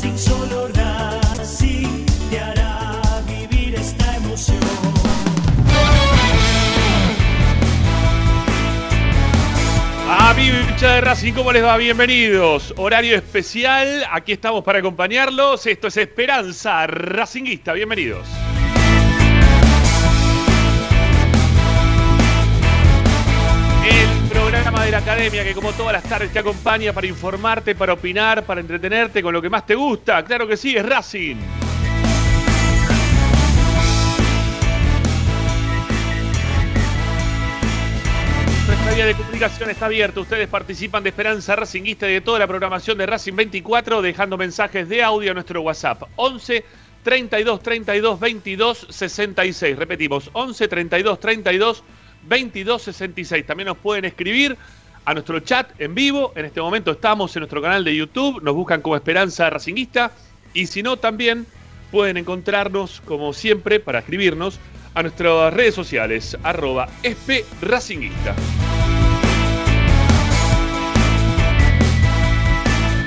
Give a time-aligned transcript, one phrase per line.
[0.00, 4.58] Racing, solo Racing te hará vivir esta emoción.
[10.08, 11.76] A de Racing, ¿cómo les va?
[11.76, 12.72] Bienvenidos.
[12.78, 15.66] Horario especial, aquí estamos para acompañarlos.
[15.66, 18.26] Esto es Esperanza Racinguista, bienvenidos.
[24.88, 29.22] La academia que como todas las tardes te acompaña para informarte, para opinar, para entretenerte
[29.22, 30.24] con lo que más te gusta.
[30.24, 31.36] Claro que sí, es Racing.
[38.66, 40.20] Nuestra vía de comunicación está abierta.
[40.20, 44.88] Ustedes participan de Esperanza Racinguista y de toda la programación de Racing 24, dejando mensajes
[44.88, 46.02] de audio a nuestro WhatsApp.
[46.16, 46.64] 11
[47.04, 49.76] 32 32 22 66.
[49.76, 53.46] Repetimos, 11 32 32 22 66.
[53.46, 54.56] También nos pueden escribir
[55.04, 56.32] a nuestro chat en vivo.
[56.36, 58.42] En este momento estamos en nuestro canal de YouTube.
[58.42, 60.12] Nos buscan como Esperanza Racinguista.
[60.52, 61.46] Y si no, también
[61.90, 64.58] pueden encontrarnos, como siempre, para escribirnos
[64.94, 68.34] a nuestras redes sociales, arroba espracinguista.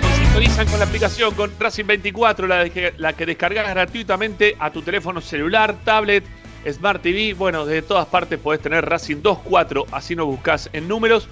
[0.02, 4.82] Nos sintonizan con la aplicación con Racing 24, la, la que descargas gratuitamente a tu
[4.82, 6.24] teléfono celular, tablet,
[6.72, 7.34] Smart TV.
[7.34, 11.28] Bueno, de todas partes podés tener Racing 24, así nos buscas en números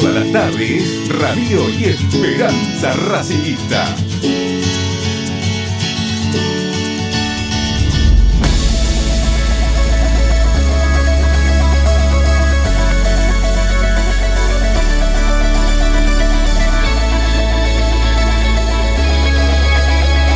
[0.00, 3.94] Todas las tardes, Radio y Esperanza Racinguista.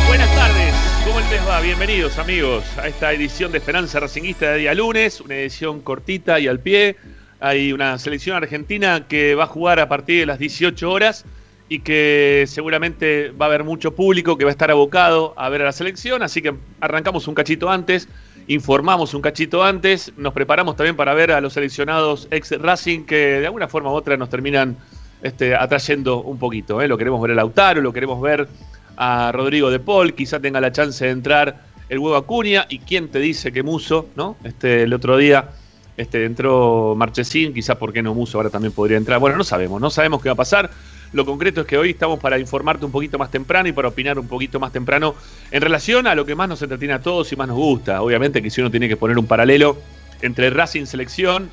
[0.07, 1.61] Buenas tardes, ¿cómo les va?
[1.61, 6.47] Bienvenidos amigos a esta edición de Esperanza Racinguista de día lunes, una edición cortita y
[6.47, 6.95] al pie.
[7.39, 11.25] Hay una selección argentina que va a jugar a partir de las 18 horas
[11.69, 15.61] y que seguramente va a haber mucho público que va a estar abocado a ver
[15.61, 18.07] a la selección, así que arrancamos un cachito antes,
[18.47, 23.39] informamos un cachito antes, nos preparamos también para ver a los seleccionados ex Racing que
[23.39, 24.77] de alguna forma u otra nos terminan
[25.21, 26.81] este, atrayendo un poquito.
[26.81, 26.87] ¿eh?
[26.87, 28.47] Lo queremos ver a Lautaro, lo queremos ver
[28.95, 33.09] a Rodrigo de Paul, quizá tenga la chance de entrar el huevo Acuña y quién
[33.09, 34.37] te dice que Muso, ¿no?
[34.43, 35.49] Este, el otro día
[35.97, 39.19] este, entró Marchesín, quizá porque no Muso ahora también podría entrar.
[39.19, 40.69] Bueno, no sabemos, no sabemos qué va a pasar.
[41.13, 44.19] Lo concreto es que hoy estamos para informarte un poquito más temprano y para opinar
[44.19, 45.15] un poquito más temprano
[45.51, 48.01] en relación a lo que más nos entretiene a todos y más nos gusta.
[48.01, 49.77] Obviamente que si uno tiene que poner un paralelo
[50.21, 51.49] entre Racing Selección,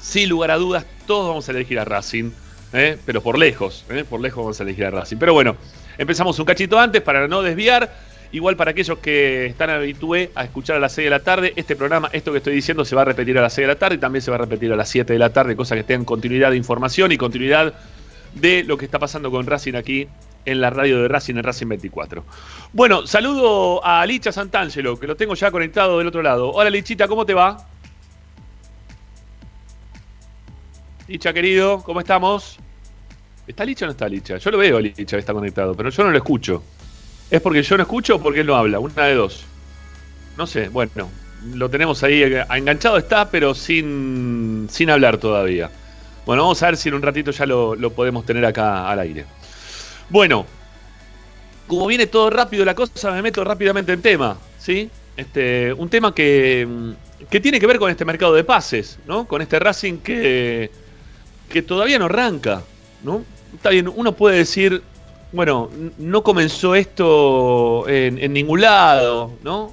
[0.00, 2.30] sin lugar a dudas, todos vamos a elegir a Racing,
[2.72, 2.98] ¿eh?
[3.04, 4.04] pero por lejos, ¿eh?
[4.08, 5.18] por lejos vamos a elegir a Racing.
[5.18, 5.56] Pero bueno,
[5.98, 7.94] empezamos un cachito antes para no desviar.
[8.32, 11.76] Igual para aquellos que están habitué a escuchar a las 6 de la tarde, este
[11.76, 13.96] programa, esto que estoy diciendo, se va a repetir a las 6 de la tarde
[13.96, 16.06] y también se va a repetir a las 7 de la tarde, cosa que tengan
[16.06, 17.74] continuidad de información y continuidad
[18.34, 20.08] de lo que está pasando con Racing aquí
[20.46, 22.24] en la radio de Racing, en Racing 24.
[22.72, 26.50] Bueno, saludo a Licha Santangelo, que lo tengo ya conectado del otro lado.
[26.52, 27.66] Hola Lichita, ¿cómo te va?
[31.06, 32.58] Licha, querido, ¿cómo estamos?
[33.46, 34.38] ¿Está Licha o no está Licha?
[34.38, 36.62] Yo lo veo Licha que está conectado, pero yo no lo escucho.
[37.32, 38.78] ¿Es porque yo no escucho o porque él no habla?
[38.78, 39.46] Una de dos.
[40.36, 41.08] No sé, bueno,
[41.54, 45.70] lo tenemos ahí enganchado está, pero sin, sin hablar todavía.
[46.26, 49.24] Bueno, vamos a ver si en un ratito ya lo, podemos tener acá al aire.
[50.10, 50.44] Bueno,
[51.66, 54.90] como viene todo rápido la cosa, me meto rápidamente en tema, ¿sí?
[55.16, 56.68] Este, un tema que,
[57.30, 59.26] que tiene que ver con este mercado de pases, ¿no?
[59.26, 60.70] Con este Racing que,
[61.48, 62.62] que todavía no arranca,
[63.02, 63.24] ¿no?
[63.54, 64.82] Está bien, uno puede decir,
[65.32, 69.72] bueno, no comenzó esto en, ningún lado, ¿no?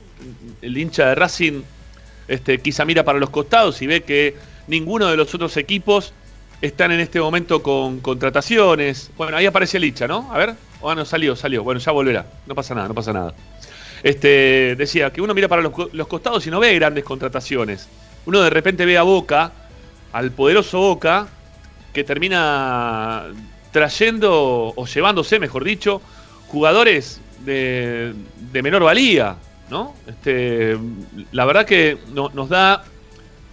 [0.62, 1.62] El hincha de Racing
[2.28, 4.36] este, quizá mira para los costados y ve que
[4.68, 6.14] ninguno de los otros equipos
[6.62, 9.12] están en este momento con contrataciones.
[9.18, 10.32] Bueno, ahí aparece el hincha, ¿no?
[10.32, 10.56] A ver.
[10.82, 11.64] Oh, no, salió, salió.
[11.64, 12.26] Bueno, ya volverá.
[12.46, 13.34] No pasa nada, no pasa nada.
[14.04, 17.88] Este, decía que uno mira para los costados y no ve grandes contrataciones.
[18.26, 19.52] Uno de repente ve a Boca,
[20.14, 21.28] al poderoso Boca,
[21.94, 23.26] que termina
[23.72, 26.02] trayendo o llevándose, mejor dicho,
[26.48, 28.14] jugadores de,
[28.54, 29.36] menor valía,
[29.70, 29.94] ¿no?
[30.08, 30.78] Este,
[31.32, 32.84] la verdad que nos da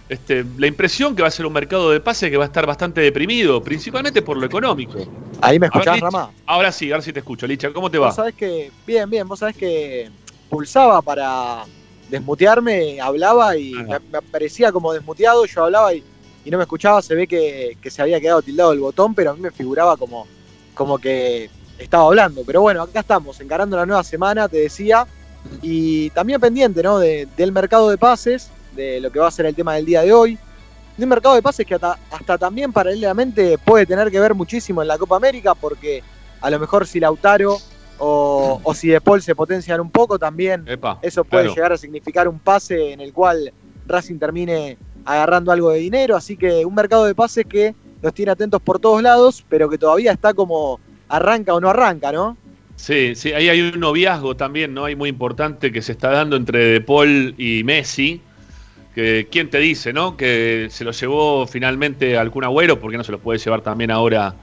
[0.09, 2.65] este, la impresión que va a ser un mercado de pase que va a estar
[2.65, 4.99] bastante deprimido, principalmente por lo económico.
[5.41, 6.31] Ahí me escuchás, Rama.
[6.45, 7.71] Ahora sí, ahora sí te escucho, Licha.
[7.73, 8.07] ¿Cómo te va?
[8.07, 10.09] Vos sabés que, bien, bien, vos sabés que
[10.49, 11.65] pulsaba para
[12.09, 13.99] desmutearme, hablaba y me,
[14.31, 16.03] parecía como desmuteado, yo hablaba y
[16.47, 19.33] y no me escuchaba, se ve que, se había quedado tildado el botón, pero a
[19.33, 20.25] mí me figuraba como,
[20.73, 22.43] como que estaba hablando.
[22.45, 25.05] Pero bueno, acá estamos, encarando la nueva semana, te decía,
[25.61, 26.99] y también pendiente ¿no?
[26.99, 30.13] del mercado de pases, de lo que va a ser el tema del día de
[30.13, 30.39] hoy.
[30.95, 34.81] De un mercado de pases que hasta, hasta también paralelamente puede tener que ver muchísimo
[34.81, 36.01] en la Copa América, porque
[36.39, 37.57] a lo mejor si Lautaro
[37.97, 40.63] o, o si De Paul se potencian un poco, también
[41.01, 43.51] eso puede llegar a significar un pase en el cual
[43.85, 44.77] Racing termine
[45.07, 48.79] agarrando algo de dinero, así que un mercado de pases que nos tiene atentos por
[48.79, 52.35] todos lados, pero que todavía está como arranca o no arranca, ¿no?
[52.75, 54.85] Sí, sí, ahí hay un noviazgo también, ¿no?
[54.85, 58.21] Hay muy importante que se está dando entre De Paul y Messi.
[58.93, 60.17] Que, ¿Quién te dice, no?
[60.17, 63.89] Que se lo llevó finalmente al Kun Agüero, porque no se lo puede llevar también
[63.89, 64.35] ahora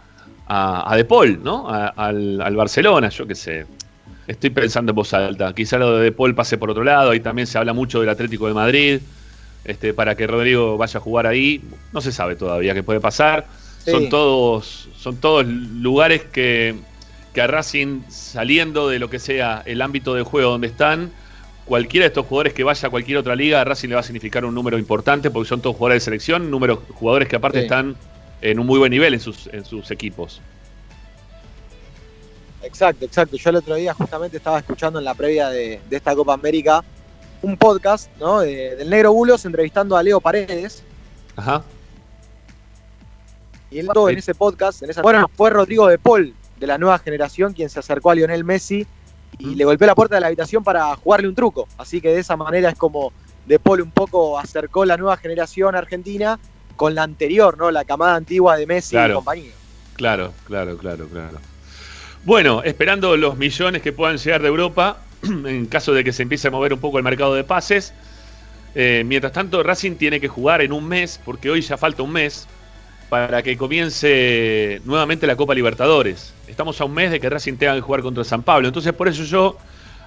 [0.49, 1.69] a, De Paul, ¿no?
[1.69, 3.67] al, al, Barcelona, yo qué sé.
[4.27, 5.55] Estoy pensando en voz alta.
[5.55, 7.11] Quizá lo de De Paul pase por otro lado.
[7.11, 9.01] Ahí también se habla mucho del Atlético de Madrid.
[9.65, 11.63] Este, para que Rodrigo vaya a jugar ahí.
[11.93, 13.47] No se sabe todavía qué puede pasar.
[13.85, 16.75] Son, todos, son todos lugares que,
[17.35, 21.13] que a Racing, saliendo de lo que sea el ámbito de juego donde están,
[21.67, 24.05] cualquiera de estos jugadores que vaya a cualquier otra liga, a Racing le va a
[24.05, 27.97] significar un número importante porque son todos jugadores de selección, números jugadores que aparte están
[28.41, 30.41] en un muy buen nivel en sus, en sus equipos.
[32.63, 33.37] Exacto, exacto.
[33.37, 36.83] Yo el otro día justamente estaba escuchando en la previa de, de esta Copa América
[37.45, 38.41] un podcast ¿no?
[38.41, 40.83] del Negro Bulos entrevistando a Leo Paredes.
[41.37, 41.63] Ajá.
[43.71, 46.99] Y él en ese podcast, en esa, bueno, fue Rodrigo de Paul, de la nueva
[46.99, 48.87] generación, quien se acercó a Lionel Messi
[49.39, 51.69] y le golpeó la puerta de la habitación para jugarle un truco.
[51.77, 53.13] Así que de esa manera es como
[53.47, 56.39] de Paul un poco acercó la nueva generación argentina
[56.77, 57.71] con la anterior, ¿no?
[57.71, 59.53] La camada antigua de Messi y compañía.
[59.97, 61.39] Claro, claro, claro, claro.
[62.25, 65.04] Bueno, esperando los millones que puedan llegar de Europa,
[65.47, 67.93] en caso de que se empiece a mover un poco el mercado de pases.
[68.75, 72.13] Eh, mientras tanto, Racing tiene que jugar en un mes, porque hoy ya falta un
[72.13, 72.47] mes,
[73.09, 76.35] para que comience nuevamente la Copa Libertadores.
[76.49, 78.67] Estamos a un mes de que Racing tenga que jugar contra San Pablo.
[78.67, 79.57] Entonces, por eso yo,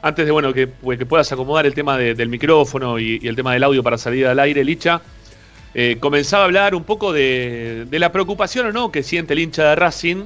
[0.01, 3.63] antes de bueno que, pues, puedas acomodar el tema del micrófono y, el tema del
[3.63, 5.01] audio para salir al aire, Licha,
[5.73, 9.39] eh, comenzaba a hablar un poco de, de la preocupación o no que siente el
[9.39, 10.25] hincha de Racing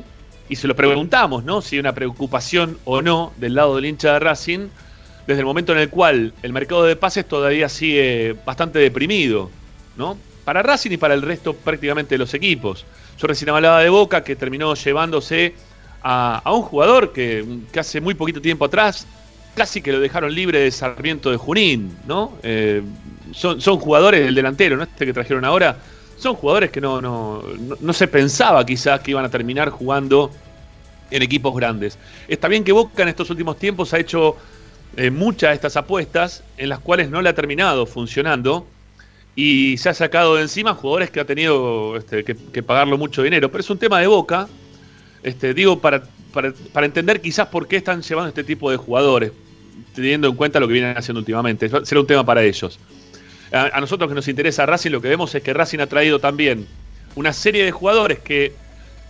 [0.51, 1.61] y se lo preguntamos, ¿no?
[1.61, 4.67] Si hay una preocupación o no del lado del hincha de Racing,
[5.25, 9.49] desde el momento en el cual el mercado de pases todavía sigue bastante deprimido,
[9.95, 10.17] ¿no?
[10.43, 12.85] Para Racing y para el resto prácticamente de los equipos.
[13.17, 15.55] Yo recién hablaba de Boca que terminó llevándose
[16.03, 17.45] a, un jugador que,
[17.79, 19.07] hace muy poquito tiempo atrás
[19.55, 22.33] casi que lo dejaron libre de Sarmiento de Junín, ¿no?
[22.43, 22.81] Eh,
[23.31, 24.83] son, son jugadores del delantero, ¿no?
[24.83, 25.77] Este que trajeron ahora,
[26.21, 27.43] son jugadores que no, no,
[27.79, 30.31] no, se pensaba quizás que iban a terminar jugando
[31.09, 31.97] en equipos grandes.
[32.27, 34.37] Está bien que Boca en estos últimos tiempos ha hecho
[34.97, 38.67] eh, muchas de estas apuestas en las cuales no le ha terminado funcionando
[39.35, 43.49] y se ha sacado de encima jugadores que ha tenido este, que, pagarlo mucho dinero.
[43.49, 44.47] Pero es un tema de Boca,
[45.23, 49.31] este, digo, para, para, entender quizás por qué están llevando este tipo de jugadores,
[49.95, 51.67] teniendo en cuenta lo que vienen haciendo últimamente.
[51.83, 52.77] será un tema para ellos
[53.51, 56.67] a, nosotros que nos interesa Racing, lo que vemos es que Racing ha traído también
[57.15, 58.53] una serie de jugadores que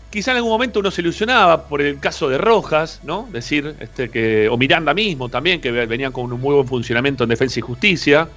[0.10, 3.28] quizá en algún momento uno se ilusionaba por el caso de Rojas, ¿no?
[3.32, 7.30] Decir, este, que, o Miranda mismo también, que venían con un muy buen funcionamiento en
[7.30, 8.28] defensa y justicia.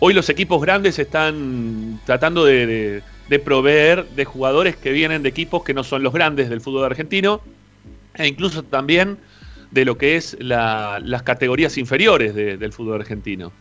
[0.00, 3.02] Hoy los equipos grandes están tratando de,
[3.44, 7.40] proveer de jugadores que vienen de equipos que no son los grandes del fútbol argentino,
[8.14, 9.18] e incluso también
[9.70, 13.52] de lo que es las categorías inferiores del fútbol argentino.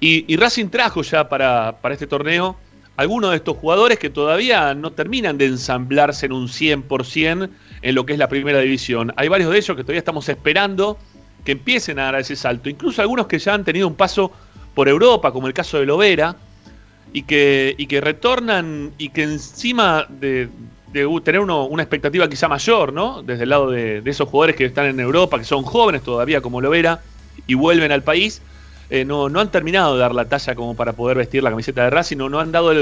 [0.00, 2.56] Y, Racing trajo ya para, para este torneo
[2.96, 7.50] algunos de estos jugadores que todavía no terminan de ensamblarse en un 100%
[7.82, 9.12] en lo que es la primera división.
[9.16, 10.98] Hay varios de ellos que todavía estamos esperando
[11.44, 12.68] que empiecen a dar ese salto.
[12.68, 14.32] Incluso algunos que ya han tenido un paso
[14.74, 16.36] por Europa, como el caso de Lovera,
[17.12, 20.48] y que, y que retornan y que encima de,
[21.22, 23.22] tener una expectativa quizá mayor, ¿no?
[23.22, 26.40] Desde el lado de, de, esos jugadores que están en Europa, que son jóvenes todavía
[26.40, 27.02] como Lovera,
[27.46, 28.42] y vuelven al país,
[28.90, 31.84] eh, no, no han terminado de dar la talla como para poder vestir la camiseta
[31.84, 32.72] de Racing, no, no han dado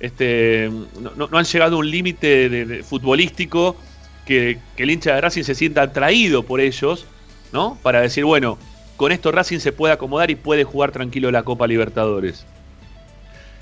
[0.00, 0.70] este,
[1.16, 3.76] no, han llegado a un límite futbolístico
[4.24, 7.06] que, el hincha de Racing se sienta atraído por ellos,
[7.52, 7.78] ¿no?
[7.82, 8.58] Para decir, bueno,
[8.96, 12.44] con esto Racing se puede acomodar y puede jugar tranquilo la Copa Libertadores.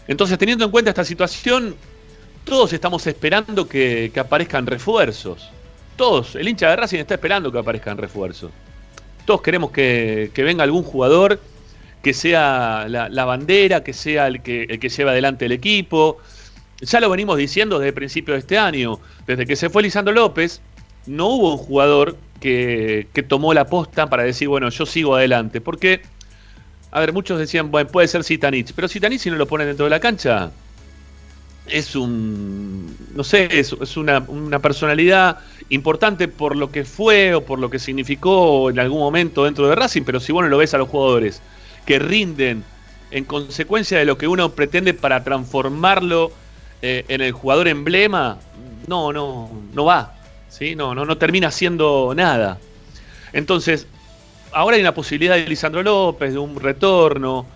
[0.09, 1.77] Entonces, teniendo en cuenta esta situación,
[2.45, 5.51] todos estamos esperando que, aparezcan refuerzos.
[5.97, 8.51] Todos, el hincha de Racing está esperando que aparezcan refuerzos.
[9.27, 11.39] Todos queremos que, que venga algún jugador
[12.03, 16.19] que sea la, bandera, que sea el que, el que lleva adelante el equipo.
[16.81, 18.99] Ya lo venimos diciendo desde el principio de este año.
[19.27, 20.61] Desde que se fue Lisandro López,
[21.07, 25.61] no hubo un jugador que, tomó la posta para decir, bueno, yo sigo adelante.
[25.61, 26.03] Porque,
[26.91, 29.85] a ver, muchos decían, bueno, puede ser Sitanich, pero Sitanich si no lo pone dentro
[29.87, 30.51] de la cancha,
[31.69, 37.45] es un, no sé, es, es una, una, personalidad importante por lo que fue o
[37.45, 40.59] por lo que significó en algún momento dentro de Racing, pero si vos no lo
[40.59, 41.41] ves a los jugadores
[41.87, 42.65] que rinden
[43.11, 46.33] en consecuencia de lo que uno pretende para transformarlo
[46.81, 48.39] eh, en el jugador emblema,
[48.87, 50.15] no, no, no va.
[50.49, 50.75] ¿sí?
[50.75, 52.59] No, no, no termina siendo nada.
[53.33, 53.87] Entonces,
[54.53, 57.47] ahora hay una posibilidad de Lisandro López, de un retorno.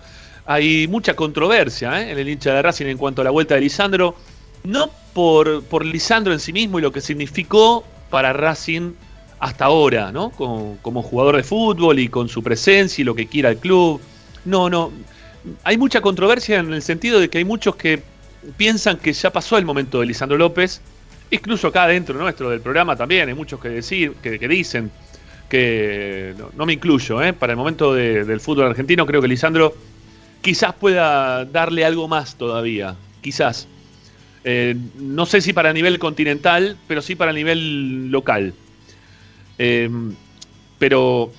[0.45, 2.11] Hay mucha controversia ¿eh?
[2.11, 4.15] en el hincha de Racing en cuanto a la vuelta de Lisandro.
[4.63, 8.93] No por, por Lisandro en sí mismo y lo que significó para Racing
[9.39, 10.31] hasta ahora, ¿no?
[10.31, 14.01] Como, como jugador de fútbol y con su presencia y lo que quiera el club
[14.47, 14.91] no, no.
[15.63, 18.01] Hay mucha controversia en el sentido de que hay muchos que
[18.55, 20.81] piensan que ya pasó el momento de Lisandro López.
[21.29, 24.89] Incluso acá dentro nuestro del programa también hay muchos que, decir, que, dicen
[25.49, 27.33] que no, me incluyo, ¿eh?
[27.33, 29.75] para el momento del fútbol argentino creo que Lisandro
[30.41, 33.67] quizás pueda darle algo más todavía, quizás.
[34.45, 38.53] Eh, no sé si para nivel continental, pero sí para nivel local.
[39.57, 39.89] Eh,
[40.79, 41.33] pero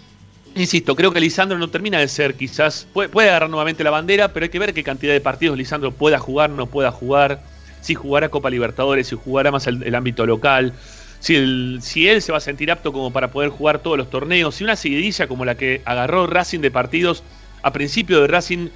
[0.58, 4.42] Insisto, creo que Lisandro no termina de ser quizás, puede, agarrar nuevamente la bandera, pero
[4.42, 7.40] hay que ver qué cantidad de partidos Lisandro pueda jugar, no pueda jugar,
[7.80, 10.72] si jugará Copa Libertadores, si jugará más el, ámbito local,
[11.20, 14.56] si, si él se va a sentir apto como para poder jugar todos los torneos,
[14.56, 17.22] si una seguidilla como la que agarró Racing de partidos
[17.62, 18.68] a principio de Racing,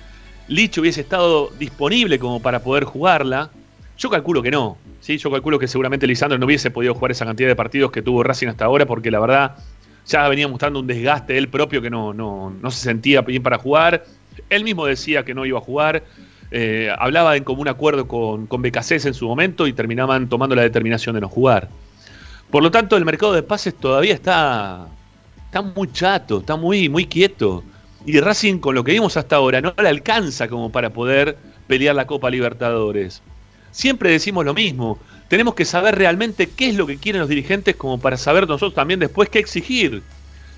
[0.46, 3.50] Lich hubiese estado disponible como para poder jugarla.
[3.98, 5.18] Yo calculo que no, ¿sí?
[5.18, 8.22] yo calculo que seguramente Lisandro no hubiese podido jugar esa cantidad de partidos que tuvo
[8.22, 9.56] Racing hasta ahora, porque la verdad
[10.06, 13.58] ya venía mostrando un desgaste él propio que no, no, no se sentía bien para
[13.58, 14.04] jugar.
[14.50, 16.02] Él mismo decía que no iba a jugar.
[16.50, 21.14] Eh, hablaba en común acuerdo con, con en su momento y terminaban tomando la determinación
[21.14, 21.68] de no jugar.
[22.50, 24.86] Por lo tanto, el mercado de pases todavía está,
[25.46, 27.64] está muy chato, está muy, muy quieto.
[28.04, 31.94] Y Racing, con lo que vimos hasta ahora, no le alcanza como para poder pelear
[31.94, 33.22] la Copa Libertadores.
[33.70, 34.98] Siempre decimos lo mismo
[35.32, 38.74] tenemos que saber realmente qué es lo que quieren los dirigentes como para saber nosotros
[38.74, 40.02] también después qué exigir.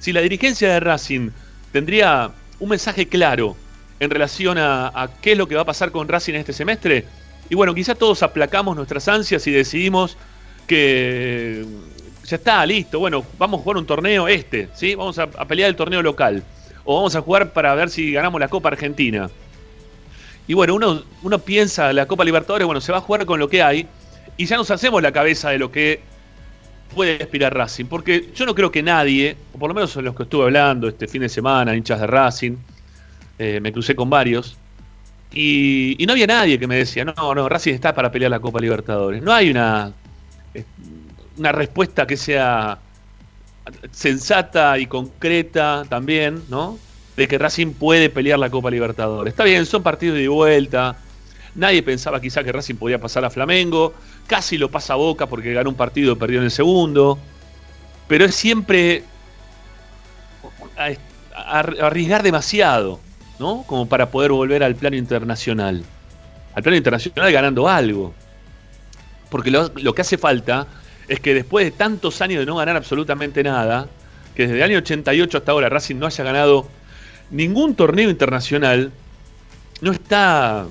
[0.01, 1.31] Si la dirigencia de Racing
[1.71, 3.55] tendría un mensaje claro
[4.01, 7.05] en relación a, qué es lo que va a pasar con Racing este semestre,
[7.49, 10.17] y bueno, quizás todos aplacamos nuestras ansias y decidimos
[10.67, 11.65] que
[12.25, 14.97] ya está, listo, bueno, vamos a jugar un torneo este, ¿sí?
[14.97, 16.43] Vamos a, a pelear el torneo local,
[16.83, 19.31] o vamos a jugar para ver si ganamos la Copa Argentina.
[20.49, 23.49] Y bueno, uno, uno piensa la Copa Libertadores, bueno, se va a jugar con lo
[23.49, 23.87] que hay,
[24.37, 26.01] y ya nos hacemos la cabeza de lo que
[26.95, 27.87] puede aspirar Racing.
[27.87, 30.89] Porque yo no creo que nadie, o por lo menos en los que estuve hablando
[30.89, 32.57] este fin de semana, hinchas de Racing,
[33.39, 34.57] eh, me crucé con varios,
[35.35, 38.61] y, no había nadie que me decía, no, no, Racing está para pelear la Copa
[38.61, 39.21] Libertadores.
[39.21, 39.93] No hay una,
[41.37, 42.79] una respuesta que sea
[43.91, 46.79] sensata y concreta también, ¿no?
[47.17, 49.33] De que Racing puede pelear la Copa Libertadores.
[49.33, 50.97] Está bien, son partidos de vuelta.
[51.55, 53.95] Nadie pensaba quizá que Racing podía pasar a Flamengo
[54.27, 57.19] casi lo pasa a Boca porque ganó un partido y perdió en el segundo,
[58.09, 59.05] pero es siempre
[61.35, 63.01] arriesgar demasiado,
[63.39, 63.65] ¿no?
[63.67, 65.85] Como para poder volver al plano internacional.
[66.55, 68.15] Al plano internacional ganando algo.
[69.31, 70.67] Porque lo, que hace falta
[71.09, 73.89] es que después de tantos años de no ganar absolutamente nada,
[74.35, 76.69] que desde el año 88 hasta ahora Racing no haya ganado
[77.31, 78.93] ningún torneo internacional,
[79.81, 80.67] no está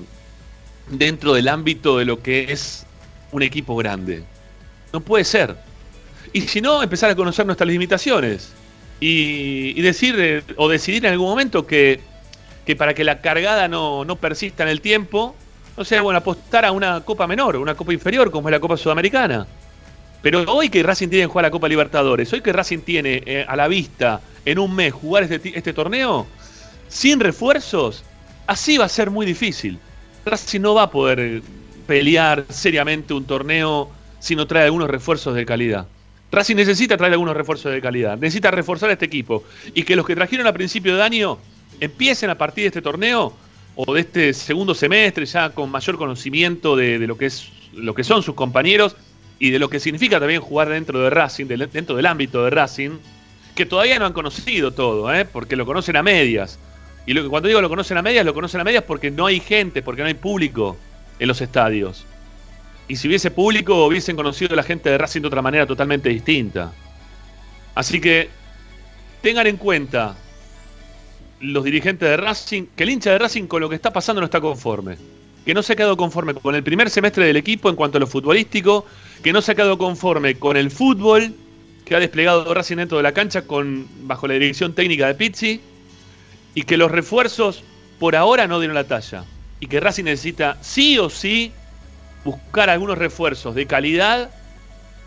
[0.88, 2.86] dentro del ámbito de lo que es
[3.32, 4.24] un equipo grande.
[4.92, 5.56] No puede ser.
[6.32, 8.52] Y si no, empezar a conocer nuestras limitaciones.
[9.00, 12.00] Y, decir eh, o decidir en algún momento que,
[12.78, 15.34] para que la cargada no, no persista en el tiempo,
[15.76, 18.76] no sea bueno apostar a una copa menor, una copa inferior como es la Copa
[18.76, 19.46] Sudamericana.
[20.22, 23.44] Pero hoy que Racing tiene que jugar la Copa Libertadores, hoy que Racing tiene eh,
[23.46, 26.26] a la vista en un mes jugar este, este torneo,
[26.88, 28.04] sin refuerzos,
[28.46, 29.78] así va a ser muy difícil.
[30.24, 31.42] Racing no va a poder
[31.86, 35.86] pelear seriamente un torneo si no trae algunos refuerzos de calidad.
[36.32, 40.14] Racing necesita traer algunos refuerzos de calidad, necesita reforzar este equipo y que los que
[40.14, 41.38] trajeron a principio de año
[41.80, 43.34] empiecen a partir de este torneo
[43.76, 48.04] o de este segundo semestre ya con mayor conocimiento de, lo que es lo que
[48.04, 48.96] son sus compañeros
[49.38, 52.98] y de lo que significa también jugar dentro de Racing, dentro del ámbito de Racing,
[53.54, 55.24] que todavía no han conocido todo, ¿eh?
[55.24, 56.58] porque lo conocen a medias.
[57.06, 59.40] Y lo, cuando digo lo conocen a medias, lo conocen a medias porque no hay
[59.40, 60.76] gente, porque no hay público
[61.18, 62.06] en los estadios.
[62.88, 66.08] Y si hubiese público, hubiesen conocido a la gente de Racing de otra manera totalmente
[66.08, 66.72] distinta.
[67.74, 68.28] Así que
[69.22, 70.16] tengan en cuenta
[71.40, 74.26] los dirigentes de Racing que el hincha de Racing con lo que está pasando no
[74.26, 74.96] está conforme.
[75.44, 78.00] Que no se ha quedado conforme con el primer semestre del equipo en cuanto a
[78.00, 78.86] lo futbolístico,
[79.22, 81.34] que no se ha quedado conforme con el fútbol
[81.84, 85.60] que ha desplegado Racing dentro de la cancha con, bajo la dirección técnica de Pizzi
[86.54, 87.64] y que los refuerzos
[87.98, 89.24] por ahora no dieron la talla
[89.60, 91.52] y que Racing necesita sí o sí
[92.24, 94.30] buscar algunos refuerzos de calidad,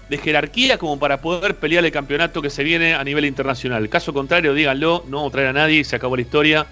[0.09, 3.89] de jerarquía como para poder pelear el campeonato que se viene a nivel internacional.
[3.89, 6.67] Caso contrario, díganlo, no traer a nadie, se acabó la historia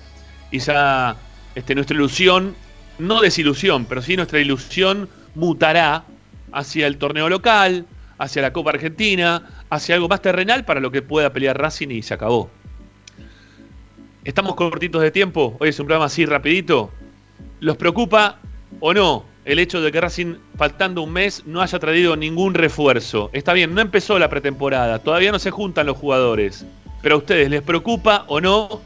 [0.52, 2.56] y este, nuestra ilusión,
[2.98, 6.06] no desilusión, pero sí nuestra ilusión mutará
[6.52, 7.86] hacia el torneo local,
[8.18, 12.02] hacia la Copa Argentina, hacia algo más terrenal para lo que pueda pelear Racing y
[12.02, 12.50] se acabó.
[14.26, 16.90] Estamos cortitos de tiempo, hoy es un programa así rapidito.
[17.60, 18.40] ¿Los preocupa
[18.80, 23.30] o no el hecho de que Racing, faltando un mes, no haya traído ningún refuerzo?
[23.34, 26.66] Está bien, no empezó la pretemporada, todavía no se juntan los jugadores.
[27.04, 28.82] Pero a ustedes, ¿les preocupa o no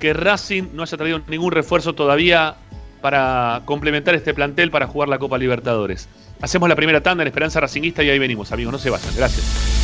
[0.00, 2.56] que Racing no haya traído ningún refuerzo todavía
[3.00, 6.10] para complementar este plantel para jugar la Copa Libertadores?
[6.42, 9.16] Hacemos la primera tanda en Esperanza Racinguista y ahí venimos, amigos, no se vayan.
[9.16, 9.83] Gracias.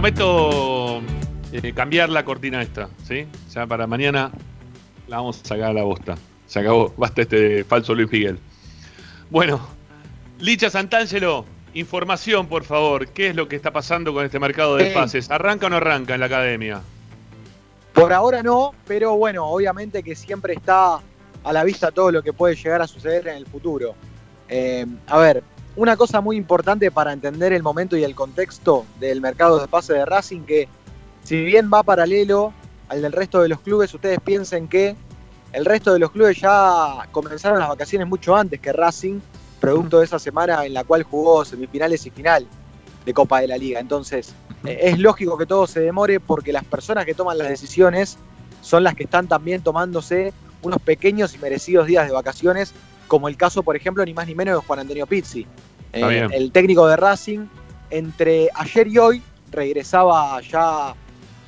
[0.00, 1.02] Prometo
[1.52, 3.26] eh, cambiar la cortina esta, ¿sí?
[3.52, 4.30] Ya para mañana
[5.08, 6.16] la vamos a sacar a la bosta.
[6.46, 8.38] Se acabó, basta este falso Luis Miguel.
[9.28, 9.60] Bueno,
[10.38, 13.08] Licha Santangelo, información por favor.
[13.08, 15.30] ¿Qué es lo que está pasando con este mercado de pases?
[15.30, 16.80] ¿Arranca o no arranca en la academia?
[17.92, 20.98] Por ahora no, pero bueno, obviamente que siempre está
[21.44, 23.94] a la vista todo lo que puede llegar a suceder en el futuro.
[24.48, 25.44] Eh, a ver,
[25.76, 29.94] una cosa muy importante para entender el momento y el contexto del mercado de pase
[29.94, 30.68] de Racing, que
[31.22, 32.52] si bien va paralelo
[32.88, 34.96] al del resto de los clubes, ustedes piensen que
[35.52, 39.20] el resto de los clubes ya comenzaron las vacaciones mucho antes que Racing,
[39.60, 42.46] producto de esa semana en la cual jugó semifinales y final
[43.04, 43.80] de Copa de la Liga.
[43.80, 48.18] Entonces, es lógico que todo se demore porque las personas que toman las decisiones
[48.62, 52.72] son las que están también tomándose unos pequeños y merecidos días de vacaciones,
[53.10, 55.44] como el caso, por ejemplo, ni más ni menos de Juan Antonio Pizzi.
[55.92, 57.40] Eh, el técnico de Racing,
[57.90, 60.94] entre ayer y hoy, regresaba ya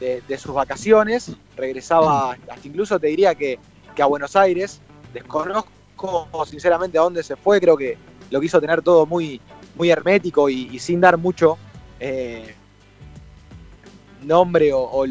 [0.01, 3.61] de, de sus vacaciones, regresaba hasta incluso te diría que,
[3.94, 4.81] que a Buenos Aires,
[5.14, 5.68] desconozco
[6.46, 7.96] sinceramente a dónde se fue, creo que
[8.33, 9.40] lo quiso tener todo muy,
[9.77, 11.59] muy hermético y, y sin dar mucho
[12.01, 12.57] eh,
[14.25, 15.07] nombre o, o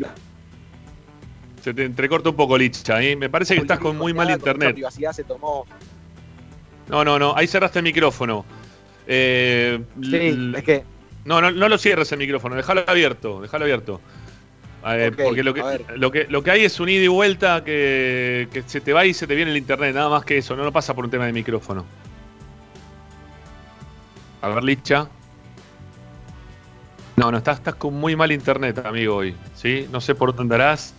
[1.63, 3.01] Se te entrecorta un poco, Licha.
[3.01, 3.15] ¿eh?
[3.15, 4.73] Me parece que estás con muy mal internet.
[4.73, 5.65] privacidad se tomó.
[6.91, 7.33] No, no, no.
[7.35, 8.45] Ahí cerraste el micrófono.
[9.07, 10.83] Eh, Sí, es que
[11.25, 13.99] No, no, no lo cierres el micrófono, déjalo abierto, déjalo abierto.
[14.85, 15.85] Eh, Ok, porque lo que, ver.
[15.97, 19.05] lo, que, lo que hay es un ida y vuelta que, que se te va
[19.05, 21.11] y se te viene el internet, nada más que eso, no, no pasa por un
[21.11, 21.85] tema de micrófono.
[24.41, 25.07] A ver, Licha.
[27.15, 29.35] No, no, estás, estás con muy mal internet, amigo, hoy.
[29.53, 29.87] ¿sí?
[29.91, 30.95] No sé por dónde andarás,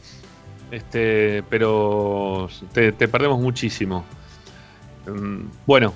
[0.71, 4.05] este, pero te, te perdemos muchísimo.
[5.07, 5.95] Mm, Bueno,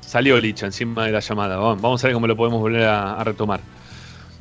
[0.00, 1.56] salió Licha encima de la llamada.
[1.56, 3.60] Vamos a ver cómo lo podemos volver a, retomar.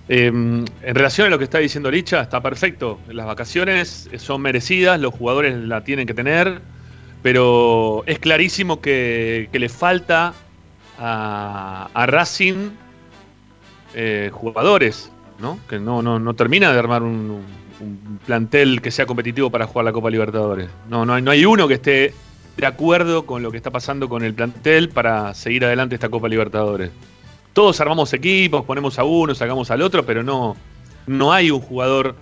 [0.08, 3.00] Eh, en relación a lo que está diciendo Licha, está perfecto.
[3.10, 6.62] Las vacaciones son merecidas, los jugadores la tienen que tener,
[7.22, 10.34] pero es clarísimo que, le falta
[10.98, 12.72] a, Racing
[13.94, 15.60] eh, jugadores, ¿no?
[15.70, 17.44] Que no, no, no termina de armar un,
[17.80, 20.70] un plantel que sea competitivo para jugar la Copa Libertadores.
[20.90, 22.14] No, no hay, no hay uno que esté
[22.58, 26.28] de acuerdo con lo que está pasando con el plantel para seguir adelante esta Copa
[26.28, 26.92] Libertadores.
[27.54, 30.56] Todos armamos equipos, ponemos a uno, sacamos al otro, pero no,
[31.08, 32.16] no hay un jugador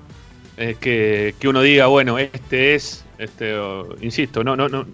[0.57, 3.55] eh, que, que uno diga, bueno, este es, este,
[4.01, 4.85] insisto, no, no, no,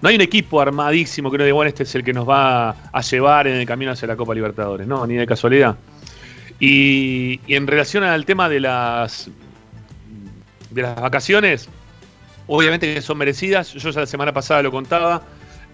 [0.00, 2.70] no hay un equipo armadísimo que uno diga, bueno, este es el que nos va
[2.92, 5.76] a llevar en el camino hacia la Copa Libertadores, no, ni de casualidad.
[6.58, 9.30] Y, y en relación al tema de las
[10.70, 11.68] de las vacaciones,
[12.50, 13.72] obviamente que son merecidas.
[13.74, 15.22] Yo ya la semana pasada lo contaba.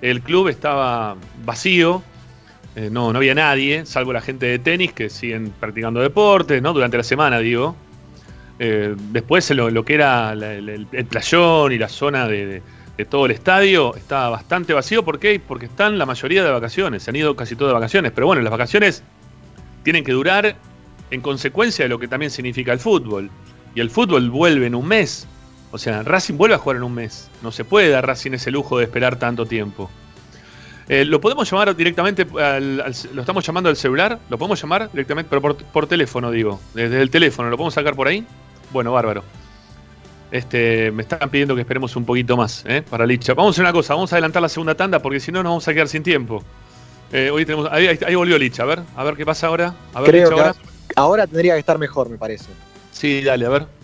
[0.02, 2.02] El club estaba vacío.
[2.76, 6.74] eh, no, no había nadie, salvo la gente de tenis que siguen practicando deportes, ¿no?
[6.74, 7.74] Durante la semana, digo.
[8.58, 12.62] Eh, después lo, que era el, playón y la zona de
[13.08, 15.02] todo el estadio estaba bastante vacío.
[15.02, 15.40] ¿Por qué?
[15.40, 17.02] Porque están la mayoría de vacaciones.
[17.02, 18.12] Se han ido casi todas de vacaciones.
[18.14, 19.02] Pero bueno, las vacaciones
[19.82, 20.56] tienen que durar
[21.10, 23.30] en consecuencia de lo que también significa el fútbol.
[23.74, 25.26] Y el fútbol vuelve en un mes.
[25.76, 27.28] O sea, Racing vuelve a jugar en un mes.
[27.42, 29.90] No se puede dar Racing ese lujo de esperar tanto tiempo.
[30.88, 32.24] Eh, ¿Lo podemos llamar directamente?
[32.24, 34.18] ¿Lo estamos llamando al celular?
[34.30, 35.28] ¿Lo podemos llamar directamente?
[35.28, 36.58] Pero por, teléfono, digo.
[36.72, 37.50] Desde el teléfono.
[37.50, 38.24] ¿Lo podemos sacar por ahí?
[38.72, 39.22] Bueno, bárbaro.
[40.30, 42.82] Este, me están pidiendo que esperemos un poquito más ¿eh?
[42.88, 43.34] para Licha.
[43.34, 43.92] Vamos a hacer una cosa.
[43.92, 46.42] Vamos a adelantar la segunda tanda porque si no nos vamos a quedar sin tiempo.
[47.12, 48.62] Eh, hoy tenemos, ahí, volvió Licha.
[48.62, 49.74] A ver, a ver qué pasa ahora.
[49.92, 50.54] A ver, Creo que ahora.
[50.96, 52.46] ahora tendría que estar mejor, me parece.
[52.92, 53.75] Sí, dale, a ver.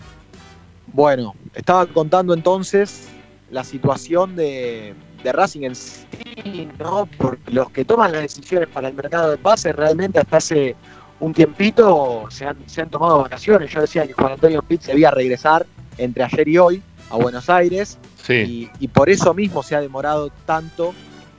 [0.87, 3.07] Bueno, estaba contando entonces
[3.49, 7.07] la situación de, Racing en sí, ¿no?
[7.17, 10.75] Porque los que toman las decisiones para el mercado de pases realmente hasta hace
[11.19, 13.71] un tiempito se han, tomado vacaciones.
[13.71, 15.65] Yo decía que Juan Antonio Pitt debía regresar
[15.97, 20.93] entre ayer y hoy a Buenos Aires y, por eso mismo se ha demorado tanto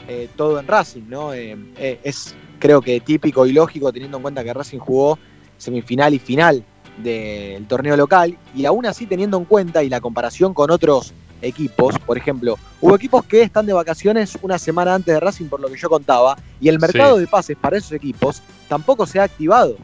[0.09, 1.35] eh, todo en Racing, ¿no?
[1.35, 5.19] Eh, eh, es creo que típico y lógico teniendo en cuenta que Racing jugó
[5.59, 6.65] semifinal y final
[6.99, 11.99] del torneo local y aún así teniendo en cuenta y la comparación con otros equipos,
[12.07, 15.69] por ejemplo, hubo equipos que están de vacaciones una semana antes de Racing por lo
[15.69, 19.77] que yo contaba y el mercado de pases para esos equipos tampoco se ha activado,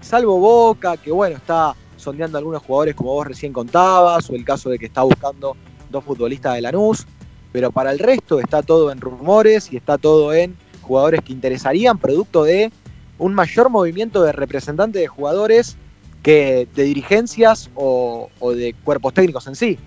[0.00, 4.70] salvo Boca, que bueno, está sondeando algunos jugadores como vos recién contabas o el caso
[4.70, 5.56] de que está buscando
[5.90, 7.06] dos futbolistas de Lanús,
[7.52, 11.98] pero para el resto está todo en rumores y está todo en jugadores que interesarían
[11.98, 12.72] producto de
[13.18, 15.76] un mayor movimiento de representantes de jugadores
[16.22, 19.78] que de dirigencias o, de cuerpos técnicos en sí.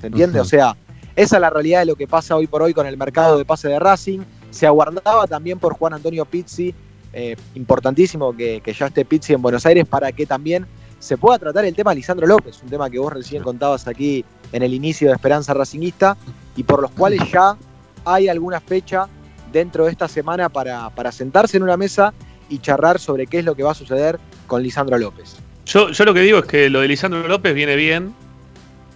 [0.00, 0.40] ¿Se entiende?
[0.40, 0.76] O sea,
[1.16, 3.44] esa es la realidad de lo que pasa hoy por hoy con el mercado de
[3.44, 4.20] pase de Racing.
[4.50, 6.74] Se aguardaba también por Juan Antonio Pizzi,
[7.12, 10.66] eh, importantísimo que, ya esté Pizzi en Buenos Aires para que también
[10.98, 14.24] se pueda tratar el tema de Lisandro López, un tema que vos recién contabas aquí
[14.52, 16.16] en el inicio de Esperanza Racingista
[16.56, 17.56] y por los cuales ya
[18.04, 19.08] hay alguna fecha
[19.52, 22.12] dentro de esta semana para, para sentarse en una mesa
[22.48, 25.36] y charlar sobre qué es lo que va a suceder con Lisandro López.
[25.68, 28.14] Yo, lo que digo es que lo de Lisandro López viene bien,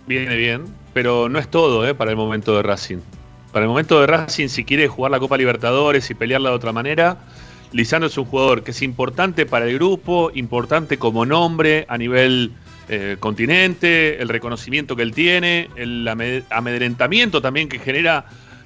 [0.07, 2.97] viene bien, pero no es todo eh, para el momento de Racing.
[3.53, 6.73] Para el momento de Racing, si quiere jugar la Copa Libertadores y pelearla de otra
[6.73, 7.19] manera,
[7.73, 12.53] Lisandro es un jugador que es importante para el grupo, importante como nombre a nivel
[12.89, 18.25] eh, continente, el reconocimiento que él tiene, el amedrentamiento también que genera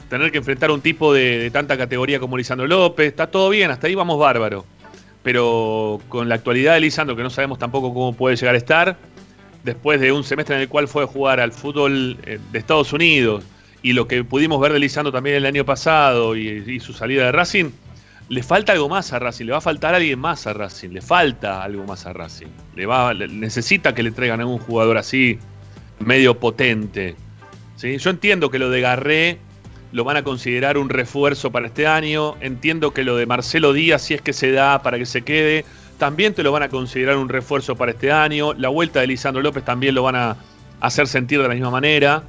[0.08, 3.08] tener que enfrentar a un tipo de, de, tanta categoría como Lisandro López.
[3.08, 4.64] Está todo bien, hasta ahí vamos bárbaro
[5.26, 8.96] pero con la actualidad de Lisandro, que no sabemos tampoco cómo puede llegar a estar,
[9.64, 12.92] después de un semestre en el cual fue a jugar al fútbol eh, de Estados
[12.92, 13.42] Unidos
[13.82, 17.32] y lo que pudimos ver de Lisandro también el año pasado y, su salida de
[17.32, 17.70] Racing,
[18.28, 21.02] le falta algo más a Racing, le va a faltar alguien más a Racing, le
[21.02, 22.46] falta algo más a Racing.
[22.76, 25.40] Le va, necesita que le traigan a un jugador así,
[25.98, 27.16] medio potente.
[27.74, 27.98] ¿sí?
[27.98, 29.38] Yo entiendo que lo de Garré
[29.92, 32.34] lo van a considerar un refuerzo para este año.
[32.40, 35.64] Entiendo que lo de Marcelo Díaz, si es que se da para que se quede,
[35.98, 38.52] también te lo van a considerar un refuerzo para este año.
[38.54, 40.36] La vuelta de Lisandro López también lo van a
[40.80, 42.22] hacer sentir de la misma manera.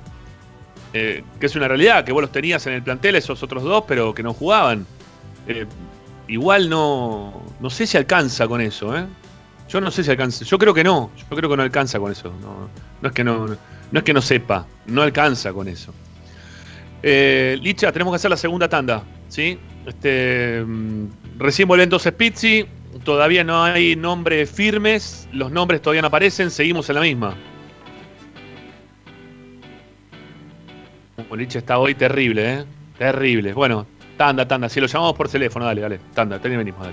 [0.94, 3.84] Eh, que es una realidad, que vos los tenías en el plantel, esos otros dos,
[3.88, 4.86] pero que no jugaban.
[5.48, 5.66] Eh,
[6.28, 9.06] igual no, no sé si alcanza con eso, ¿eh?
[9.68, 10.46] Yo no sé si alcanza.
[10.46, 11.12] Yo creo que no.
[11.18, 12.34] Yo creo que no alcanza con eso.
[12.42, 12.70] No,
[13.02, 13.48] no es que no,
[13.92, 14.66] no es que no sepa.
[14.86, 15.94] No alcanza con eso.
[17.04, 19.60] Eh, Licha, tenemos que hacer la segunda tanda, ¿sí?
[19.86, 21.06] Este, mm,
[21.38, 22.66] recién volvió entonces Pizzi,
[23.04, 27.36] todavía no hay nombres firmes, los nombres todavía no aparecen, seguimos en la misma.
[31.36, 32.66] Licha está hoy terrible, ¿eh?
[32.98, 33.54] Terrible.
[33.54, 33.86] Bueno,
[34.18, 34.70] tanda, tanda.
[34.70, 36.00] Si lo llamamos por teléfono, dale, dale.
[36.14, 36.88] Tanda, te venimos.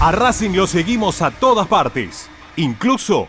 [0.00, 3.28] A Racing lo seguimos a todas partes, incluso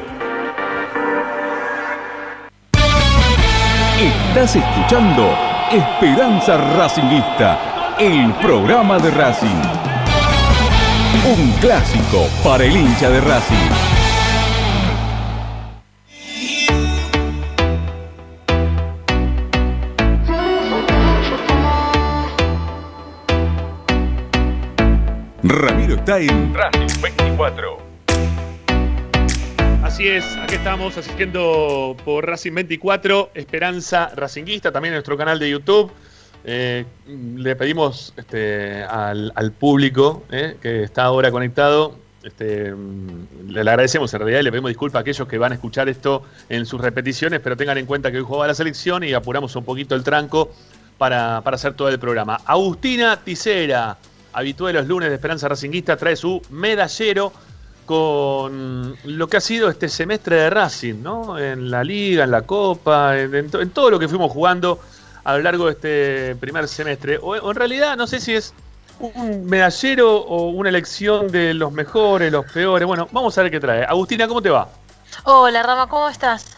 [4.01, 5.29] Estás escuchando
[5.71, 9.61] Esperanza Racingista, el programa de Racing.
[11.37, 13.55] Un clásico para el hincha de Racing.
[25.43, 27.90] Ramiro está en Racing 24.
[30.01, 35.91] Aquí estamos asistiendo por Racing 24, Esperanza Racinguista, también en nuestro canal de YouTube.
[36.43, 44.11] Eh, le pedimos este, al, público eh, que está ahora conectado, este, mm, le, agradecemos
[44.15, 46.81] en realidad y le pedimos disculpas a aquellos que van a escuchar esto en sus
[46.81, 50.03] repeticiones, pero tengan en cuenta que hoy jugaba la selección y apuramos un poquito el
[50.03, 50.51] tranco
[50.97, 52.41] para, para hacer todo el programa.
[52.47, 53.99] Agustina Ticera,
[54.33, 57.31] habitué los lunes de Esperanza Racinguista, trae su medallero
[57.85, 61.37] con lo que ha sido este semestre de Racing, ¿no?
[61.37, 64.79] En la liga, en la copa, en, en to- en todo lo que fuimos jugando
[65.23, 67.17] a lo largo de este primer semestre.
[67.17, 68.53] O, o en realidad, no sé si es
[68.99, 72.87] un medallero o una elección de los mejores, los peores.
[72.87, 73.83] Bueno, vamos a ver qué trae.
[73.83, 74.69] Agustina, ¿cómo te va?
[75.23, 76.57] Hola Rama, ¿cómo estás?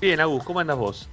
[0.00, 1.08] Bien, Agus, ¿cómo andas vos?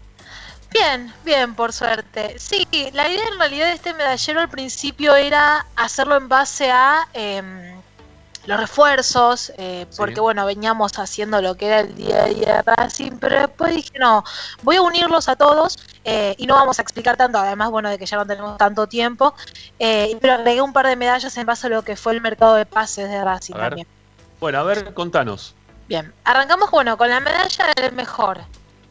[0.74, 2.40] Bien, bien, por suerte.
[2.40, 7.08] Sí, la idea en realidad de este medallero al principio era hacerlo en base a
[7.14, 7.81] em,
[8.46, 12.76] los refuerzos, eh, porque bueno, veníamos haciendo lo que era el día a día de
[12.76, 14.24] Racing, pero después dije, no,
[14.64, 18.00] voy a unirlos a todos eh, y no vamos a explicar tanto, además, bueno, de
[18.00, 19.36] que ya no tenemos tanto tiempo,
[19.78, 22.56] eh, pero agregué un par de medallas en base a lo que fue el mercado
[22.56, 23.88] de pases de Racing también.
[24.40, 25.54] Bueno, a ver, contanos.
[25.88, 28.40] Bien, arrancamos bueno con la medalla del mejor.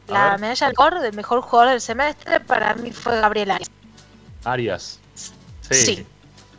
[0.06, 3.70] La medalla del mejor, del mejor jugador del semestre para mí fue Gabriel Arias.
[4.44, 5.00] Arias.
[5.68, 6.06] Sí.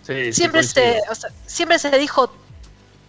[0.03, 0.33] sí.
[0.33, 1.01] siempre, se,
[1.45, 2.31] siempre se dijo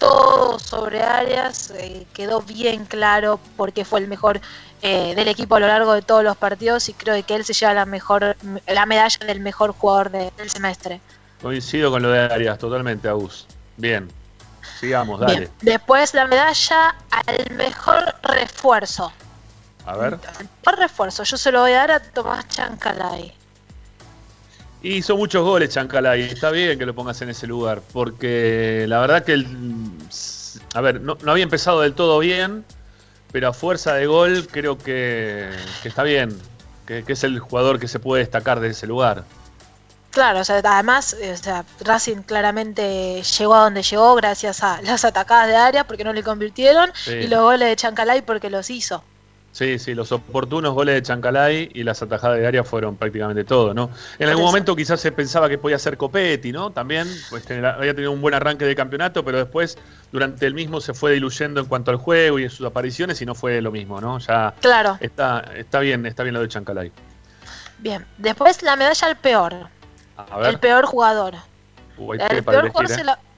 [0.03, 4.41] todo sobre Arias, eh, quedó bien claro porque fue el mejor
[4.83, 7.53] eh, del equipo a lo largo de todos los partidos y creo que él se
[7.53, 8.37] lleva la mejor
[8.67, 11.01] la medalla del mejor jugador del semestre.
[11.41, 13.47] Coincido con lo de Arias, totalmente, Agus.
[13.77, 14.11] Bien,
[14.81, 15.49] sigamos, dale.
[15.61, 19.13] Después la medalla al mejor refuerzo.
[19.87, 20.19] A ver.
[20.41, 23.42] El mejor refuerzo, yo se lo voy a dar a Tomás Chancalay.
[24.83, 29.25] Hizo muchos goles Chancalay, está bien que lo pongas en ese lugar, porque la verdad
[29.25, 29.47] que el,
[30.75, 32.65] a ver, no, había empezado del todo bien,
[33.31, 35.49] pero a fuerza de gol creo que,
[35.85, 36.37] está bien,
[36.85, 39.23] que, es el jugador que se puede destacar de ese lugar.
[40.11, 45.05] Claro, o sea, además, o sea, Racing claramente llegó a donde llegó gracias a las
[45.05, 49.05] atacadas de área porque no le convirtieron y los goles de Chancalay porque los hizo.
[49.53, 53.75] Sí, sí, los oportunos goles de Chancalay y las atajadas de área fueron prácticamente todo,
[53.75, 53.91] ¿no?
[54.19, 56.71] En algún momento quizás se pensaba que podía ser Copetti, ¿no?
[56.71, 59.77] También, pues había tenido un buen arranque de campeonato, pero después
[60.11, 63.27] durante el mismo se fue diluyendo en cuanto al juego y en sus apariciones y
[63.27, 64.19] no fue lo mismo, ¿no?
[64.21, 64.97] Ya claro.
[65.01, 66.91] está, está bien, está bien lo de Chancalay.
[67.79, 69.55] Bien, después la medalla al peor.
[70.17, 70.49] A ver.
[70.49, 71.35] El peor jugador.
[71.99, 73.05] el peor jugador se, ¿eh?
[73.05, 73.19] la...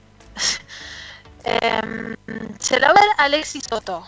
[1.45, 2.15] Em,
[2.57, 4.03] se la va a ver Alexis Soto.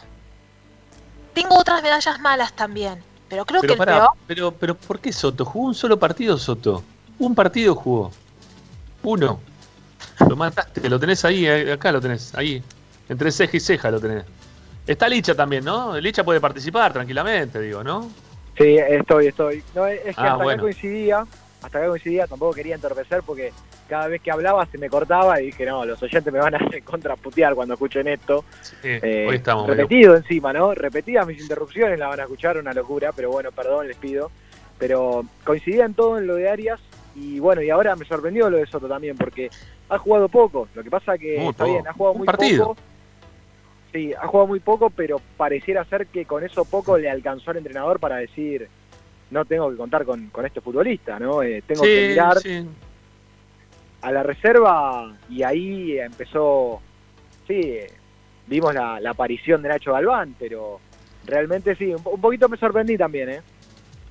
[1.38, 2.98] Tengo otras medallas malas también.
[3.30, 4.10] Pero creo que el peor.
[4.26, 5.46] Pero, pero, ¿por qué Soto?
[5.46, 6.84] ¿Jugó un solo partido Soto?
[7.20, 8.12] Un partido jugó.
[9.04, 9.40] Uno.
[10.28, 12.64] Lo mataste, lo tenés ahí, eh, acá lo tenés, ahí.
[13.08, 14.24] Entre ceja y ceja lo tenés.
[14.88, 15.96] Está Licha también, ¿no?
[16.00, 18.10] Licha puede participar tranquilamente, digo, ¿no?
[18.58, 19.64] Sí, estoy, estoy.
[19.76, 21.24] No, es que ah, hasta coincidía,
[21.68, 23.52] hasta acá coincidía, tampoco quería entorpecer porque
[23.88, 26.58] cada vez que hablaba se me cortaba y dije, no, los oyentes me van a
[26.58, 28.44] hacer contraputear cuando escuchen esto.
[28.62, 30.74] Sí, eh, hoy estamos repetido encima, ¿no?
[30.74, 34.32] Repetidas mis interrupciones la van a escuchar, una locura, pero bueno, perdón, les pido.
[34.80, 36.80] Pero coincidían todo en lo de Arias
[37.16, 39.50] y bueno, y ahora me sorprendió lo de Soto también porque
[39.90, 40.68] ha jugado poco.
[40.76, 42.78] Lo que pasa que está bien, ha jugado muy poco.
[43.92, 47.58] Sí, ha jugado muy poco, pero pareciera ser que con eso poco le alcanzó al
[47.58, 48.70] entrenador para decir,
[49.32, 51.44] no tengo que contar con, con este futbolista, ¿no?
[51.44, 52.38] Eh, tengo que mirar
[54.02, 56.80] a la reserva y ahí empezó,
[57.48, 57.80] sí,
[58.48, 60.80] vimos la, aparición de Nacho Galván, pero
[61.26, 63.42] realmente sí, un, poquito me sorprendí también, ¿eh?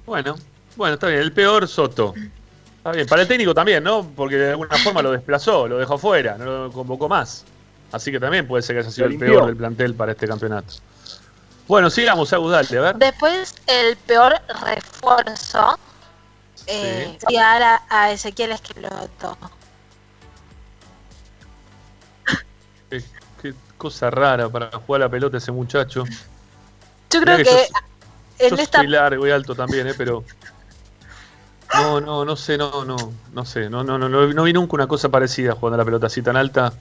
[0.04, 0.36] Bueno,
[0.76, 2.14] bueno, está bien, el peor Soto.
[2.76, 4.06] Está bien, para el técnico también, ¿no?
[4.14, 7.44] Porque de alguna forma lo desplazó, lo dejó fuera, no lo convocó más.
[7.92, 10.74] Así que también puede ser que haya sido el peor del plantel para este campeonato.
[11.68, 12.96] Bueno, sigamos, a a ver.
[12.96, 15.78] Después, el peor refuerzo
[16.66, 19.36] eh, a, a Ezequiel Esqueloto.
[22.90, 26.04] Qué, cosa rara para jugar la pelota ese muchacho.
[27.10, 27.66] Yo creo que,
[28.38, 28.78] en esta...
[28.78, 29.94] soy largo y alto también, ¿eh?
[29.96, 30.24] pero
[31.74, 32.96] no, no, no sé, no, no,
[33.32, 36.22] no sé, no, no, no, no, vi nunca una cosa parecida jugando la pelota así
[36.22, 36.72] tan alta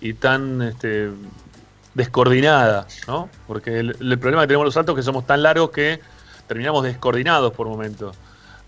[0.00, 1.10] y tan este,
[1.94, 3.28] descoordinada, ¿no?
[3.46, 6.00] Porque el, problema que tenemos los altos es que somos tan largos que
[6.46, 8.16] terminamos descoordinados por momentos.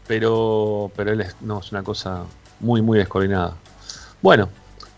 [0.07, 2.25] Pero, pero él es, no, es una cosa
[2.59, 3.55] muy, muy descoordinada.
[4.21, 4.49] Bueno,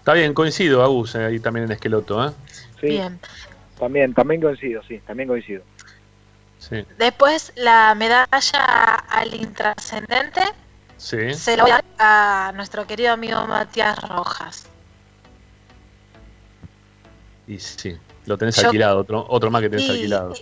[0.03, 2.33] Está bien, coincido, Agus, eh, ahí también en Esqueloto, ¿eh?
[2.81, 3.21] Sí, bien.
[3.79, 5.63] También, también coincido, sí, también coincido.
[6.59, 6.85] Sí.
[6.99, 10.41] Después la medalla al intrascendente
[10.97, 11.33] sí.
[11.35, 14.67] se lo voy a, a nuestro querido amigo Matías Rojas.
[17.47, 17.97] Y sí,
[18.27, 20.35] lo tenés alquilado, otro, otro más que tenés alquilado.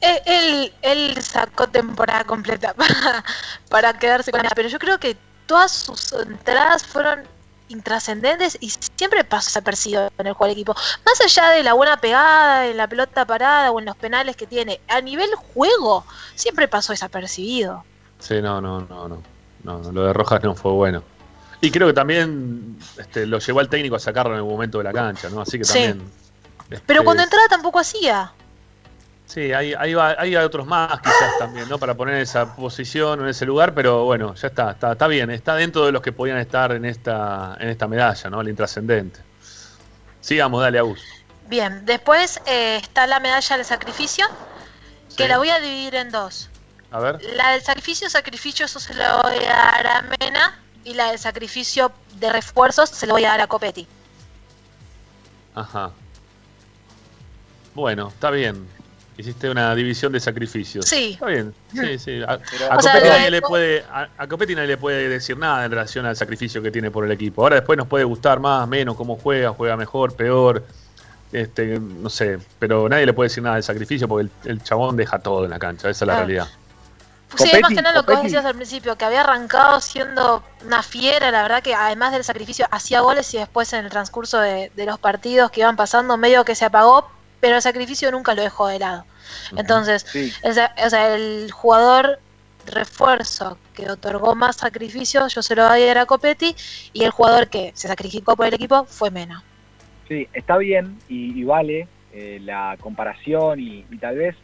[0.00, 3.24] él, él, sacó temporada completa para,
[3.68, 5.16] para quedarse con ella, pero yo creo que
[5.46, 7.20] todas sus entradas fueron
[7.68, 10.74] intrascendentes y siempre pasa desapercibido en el juego del equipo.
[11.06, 14.46] Más allá de la buena pegada, en la pelota parada o en los penales que
[14.46, 16.04] tiene, a nivel juego
[16.34, 17.84] siempre pasó desapercibido.
[18.18, 19.22] Sí, no, no, no, no.
[19.64, 21.02] No, lo de Rojas no fue bueno.
[21.60, 24.84] Y creo que también este, lo llevó al técnico a sacarlo en el momento de
[24.84, 25.40] la cancha, ¿no?
[25.40, 26.02] Así que también.
[26.74, 28.32] Este, cuando entraba tampoco hacía.
[29.26, 31.78] Sí, hay, hay, otros más quizás también, ¿no?
[31.78, 35.54] Para poner esa posición o en ese lugar, pero bueno, ya está, está, bien, está
[35.54, 38.42] dentro de los que podían estar en esta, en esta medalla, ¿no?
[38.42, 39.20] El intrascendente.
[40.20, 41.00] Sigamos, dale, Agus.
[41.48, 44.26] Bien, después eh, está la medalla del sacrificio,
[45.16, 46.50] que la voy a dividir en dos.
[46.90, 47.18] A ver.
[47.34, 51.18] La del sacrificio, sacrificio, eso se lo voy a dar a Mena, y la del
[51.18, 53.86] sacrificio de refuerzos se lo voy a dar a Copetti.
[55.54, 55.92] Ajá.
[57.74, 58.66] Bueno, está bien.
[59.16, 60.86] Hiciste una división de sacrificios.
[60.86, 61.12] Sí.
[61.12, 61.54] Está bien.
[61.72, 62.22] Sí, sí.
[62.26, 66.62] A, Copetti nadie le puede, a, nadie le puede decir nada en relación al sacrificio
[66.62, 67.42] que tiene por el equipo.
[67.42, 70.64] Ahora después nos puede gustar más, menos, cómo juega, juega mejor, peor.
[71.30, 75.18] este, no sé, pero nadie le puede decir nada del sacrificio porque el, chabón deja
[75.18, 76.48] todo en la cancha, esa es la realidad.
[77.36, 80.42] Pues sí, más que nada lo que vos decías al principio, que había arrancado siendo
[80.66, 84.38] una fiera, la verdad que además del sacrificio hacía goles y después en el transcurso
[84.38, 87.10] de, los partidos que iban pasando medio que se apagó,
[87.42, 89.04] pero el sacrificio nunca lo dejó de lado.
[89.56, 90.06] Entonces,
[90.44, 92.20] o sea, el jugador
[92.66, 96.54] refuerzo que otorgó más sacrificio, yo se lo doy a Copetti,
[96.92, 99.42] y el jugador que se sacrificó por el equipo fue Mena.
[100.06, 104.36] Sí, está bien y, vale eh, la comparación y, tal vez,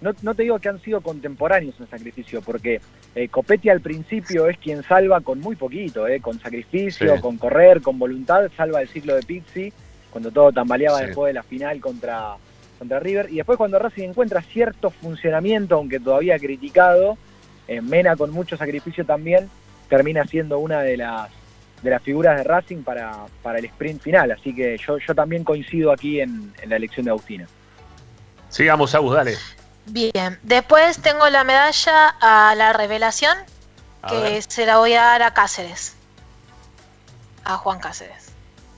[0.00, 2.80] no, no, te digo que han sido contemporáneos en sacrificio, porque
[3.14, 7.82] eh, Copetti al principio es quien salva con muy poquito, eh, con sacrificio, con correr,
[7.82, 9.70] con voluntad, salva el ciclo de Pizzi,
[10.10, 12.36] cuando todo tambaleaba después de la final contra,
[12.78, 17.16] contra River, y después cuando Racing encuentra cierto funcionamiento, aunque todavía criticado,
[17.82, 19.48] Mena con mucho sacrificio también
[19.88, 21.30] termina siendo una de las
[21.82, 24.30] de las figuras de Racing para, para el sprint final.
[24.32, 27.46] Así que yo, yo también coincido aquí en, la elección de Agustina.
[28.48, 29.36] Sigamos, Agus, dale.
[29.86, 33.36] Bien, después tengo la medalla a la revelación,
[34.08, 35.94] que se la voy a dar a Cáceres.
[37.44, 38.29] A Juan Cáceres.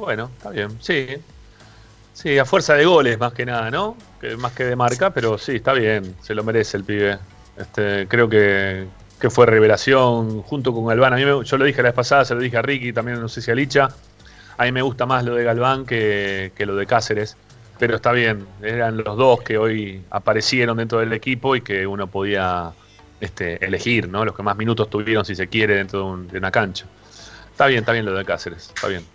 [0.03, 1.07] Bueno, está bien, sí.
[2.13, 3.97] Sí, a fuerza de goles más que nada, ¿no?
[4.21, 7.19] Que, más que de marca, pero sí, está bien, se lo merece el pibe.
[7.57, 8.89] Este, creo que,
[9.31, 11.13] fue revelación junto con Galván.
[11.13, 13.29] A mí yo lo dije la vez pasada, se lo dije a Ricky, también no
[13.29, 13.91] sé si a Licha.
[14.59, 17.37] A mí me gusta más lo de Galván que, lo de Cáceres.
[17.79, 22.09] Pero está bien, eran los dos que hoy aparecieron dentro del equipo y que uno
[22.09, 22.73] podía
[23.21, 24.25] este, elegir, ¿no?
[24.25, 26.87] Los que más minutos tuvieron, si se quiere, dentro de, una cancha.
[27.53, 29.12] Está bien, está bien lo de Cáceres, está bien.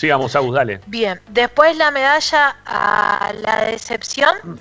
[0.00, 0.80] Sigamos, Agus, dale.
[0.86, 4.58] Bien, después la medalla a la decepción.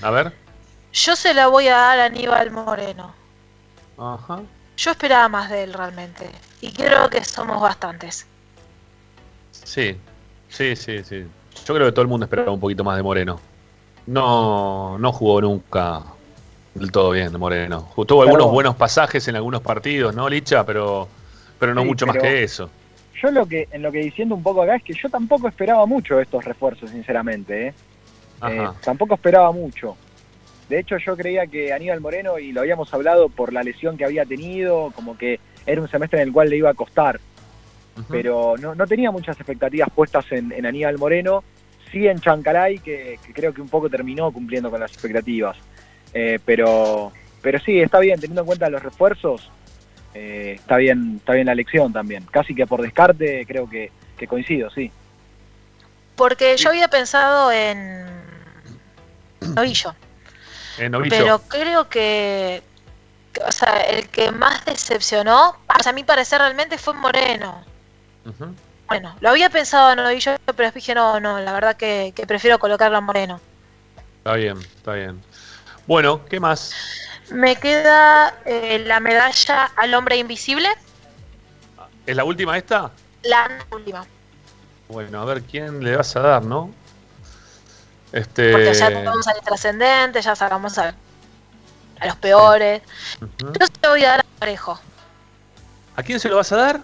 [0.00, 0.32] a ver.
[0.94, 3.12] Yo se la voy a dar a Aníbal Moreno.
[3.98, 4.40] Ajá.
[4.78, 6.30] Yo esperaba más de él realmente.
[6.62, 8.26] Y creo que somos bastantes.
[9.52, 9.98] Sí,
[10.48, 11.26] sí, sí, sí.
[11.66, 13.38] Yo creo que todo el mundo esperaba un poquito más de Moreno.
[14.06, 16.02] No, no jugó nunca
[16.72, 17.90] del todo bien de Moreno.
[18.06, 20.64] Tuvo algunos buenos pasajes en algunos partidos, ¿no, Licha?
[20.64, 21.08] Pero,
[21.58, 22.70] pero no mucho más que eso.
[23.22, 25.84] Yo lo que, en lo que diciendo un poco acá es que yo tampoco esperaba
[25.86, 27.68] mucho estos refuerzos, sinceramente.
[27.68, 27.74] ¿eh?
[28.48, 29.96] Eh, tampoco esperaba mucho.
[30.68, 34.04] De hecho, yo creía que Aníbal Moreno, y lo habíamos hablado por la lesión que
[34.04, 37.20] había tenido, como que era un semestre en el cual le iba a costar.
[38.08, 41.44] Pero no, no, tenía muchas expectativas puestas en, Aníbal Moreno,
[41.92, 45.58] sí en Chancalay, que, creo que un poco terminó cumpliendo con las expectativas.
[46.14, 47.12] Eh, pero,
[47.42, 49.50] pero sí, está bien, teniendo en cuenta los refuerzos,
[50.14, 52.24] eh, está bien está bien la elección también.
[52.30, 54.90] Casi que por descarte creo que, que coincido, sí.
[56.16, 58.06] Porque yo había pensado en
[59.40, 59.94] Novillo.
[61.08, 62.62] Pero creo que,
[63.46, 67.64] o sea, el que más decepcionó, a mi parecer realmente fue Moreno.
[68.86, 72.98] Bueno, lo había pensado no yo, pero dije no, no, la verdad que, prefiero colocarlo
[72.98, 73.40] a Moreno.
[74.18, 75.20] Está bien, está bien.
[75.86, 76.74] Bueno, ¿qué más?
[77.30, 80.68] Me queda eh, la medalla al hombre invisible.
[82.06, 82.90] ¿Es la última esta?
[83.22, 84.04] La última.
[84.88, 86.72] Bueno, a ver quién le vas a dar, ¿no?
[88.12, 88.50] Este...
[88.50, 90.94] Porque ya sacamos al trascendente, ya sacamos a,
[92.04, 92.82] los peores.
[93.20, 94.80] Yo se lo voy a dar a Melgarejo.
[95.96, 96.80] ¿A quién se lo vas a dar?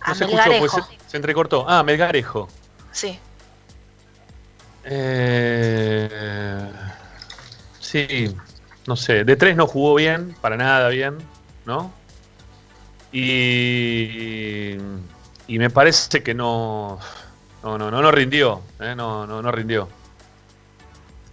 [0.00, 0.76] a Melgarejo.
[0.76, 1.64] Pues se, entrecortó.
[1.66, 2.48] Ah, Melgarejo.
[2.90, 3.18] Sí.
[4.84, 6.08] Eh,
[7.80, 8.36] sí,
[8.86, 9.24] no sé.
[9.24, 11.18] De tres no jugó bien, para nada bien,
[11.66, 11.92] ¿no?
[13.12, 14.76] Y,
[15.48, 16.98] me parece que no,
[17.62, 18.94] no, no, no, no rindió, ¿eh?
[18.96, 19.88] no, no, no rindió.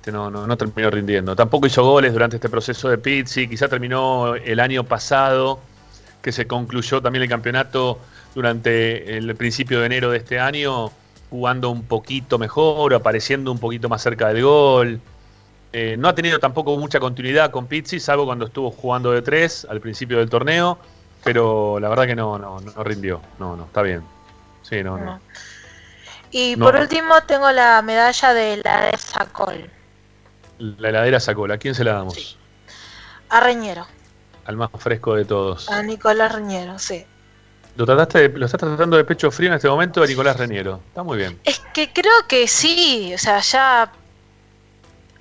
[0.09, 1.35] Este, no, no, terminó rindiendo.
[1.35, 3.47] Tampoco hizo goles durante este proceso de Pizzi.
[3.47, 5.59] Quizá terminó el año pasado,
[6.21, 7.99] que se concluyó también el campeonato
[8.33, 10.91] durante el principio de enero de este año,
[11.29, 14.99] jugando un poquito mejor, apareciendo un poquito más cerca del gol.
[15.71, 19.67] Eh, no ha tenido tampoco mucha continuidad con Pizzi, salvo cuando estuvo jugando de tres
[19.69, 20.79] al principio del torneo,
[21.23, 23.21] pero la verdad que no, no, no rindió.
[23.37, 24.03] No, no, está bien.
[24.63, 25.19] Sí, no, no.
[26.31, 29.69] Y por último tengo la medalla de la de Sacol.
[30.59, 31.51] La heladera sacó.
[31.51, 32.37] ¿A quién se la damos?
[33.29, 33.87] A Reñero.
[34.45, 35.69] Al más fresco de todos.
[35.69, 37.05] A Nicolás Reñero, sí.
[37.77, 40.81] ¿Lo, trataste lo estás tratando de pecho frío en este momento a Nicolás Reñero?
[40.89, 41.39] Está muy bien.
[41.45, 43.13] Es que creo que sí.
[43.13, 43.91] O sea, ya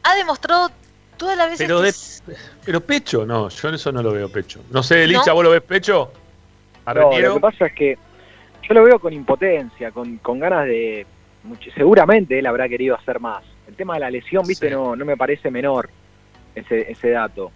[0.02, 0.70] ha demostrado
[1.16, 3.48] toda la veces pero, pero pecho, no.
[3.48, 4.60] Yo en eso no lo veo pecho.
[4.70, 6.12] No sé, Licha, ¿vos lo ves pecho?
[6.84, 7.98] ¿A no, lo que pasa es que
[8.62, 11.06] yo lo veo con impotencia, con, con ganas de...
[11.74, 15.16] Seguramente él habrá querido hacer más el tema de la lesión, viste, no, no me
[15.16, 15.90] parece menor
[16.54, 17.52] ese, ese dato.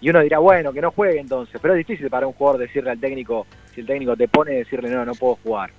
[0.00, 2.90] Y uno dirá, bueno, que no juegue entonces, pero es difícil para un jugador decirle
[2.90, 5.70] al técnico, si el técnico te pone, decirle, no, no puedo jugar.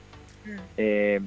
[0.46, 0.58] Mm.
[0.78, 1.20] Eh,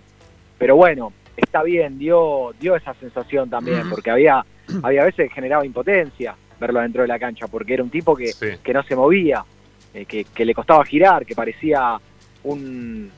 [0.57, 4.45] pero bueno, está bien, dio, dio esa sensación también, porque había,
[4.83, 8.33] había veces que generaba impotencia verlo dentro de la cancha, porque era un tipo que,
[8.63, 9.45] que no se movía,
[9.93, 11.99] eh, que, le costaba girar, que parecía
[12.45, 13.11] un,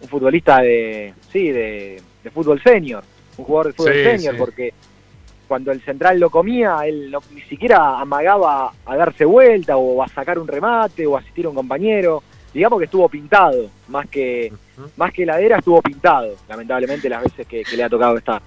[0.00, 2.02] un futbolista de, sí, de,
[2.32, 3.04] fútbol senior,
[3.36, 4.74] un jugador de fútbol senior, porque
[5.46, 10.38] cuando el central lo comía, él ni siquiera amagaba a darse vuelta o a sacar
[10.38, 12.22] un remate o a asistir a un compañero.
[12.52, 14.52] Digamos que estuvo pintado, más que,
[14.96, 18.42] más que ladera estuvo pintado, lamentablemente las veces que, le ha tocado estar.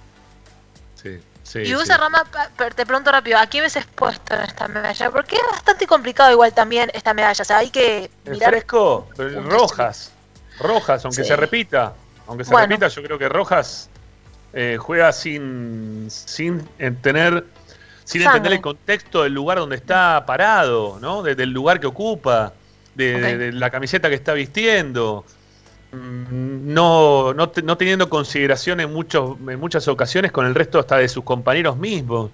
[0.96, 1.12] Sí,
[1.52, 2.24] sí, y vos, Rama,
[2.76, 5.10] te pregunto rápido, ¿a qué veces puesto en esta medalla?
[5.10, 8.52] Porque es bastante complicado igual también esta medalla, o sea, hay que mirar...
[8.52, 10.12] fresco, rojas,
[10.60, 11.94] rojas, aunque se repita,
[12.28, 13.90] aunque se repita, yo creo que rojas
[14.54, 16.66] eh, juega sin, sin
[17.02, 17.46] tener,
[18.04, 21.24] sin entender el contexto del lugar donde está parado, ¿no?
[21.24, 22.54] del lugar que ocupa,
[22.96, 25.26] de, la camiseta que está vistiendo.
[25.92, 30.98] Mm, no, no, no, teniendo consideración en, muchos, en muchas ocasiones con el resto hasta
[30.98, 32.32] de sus compañeros mismos,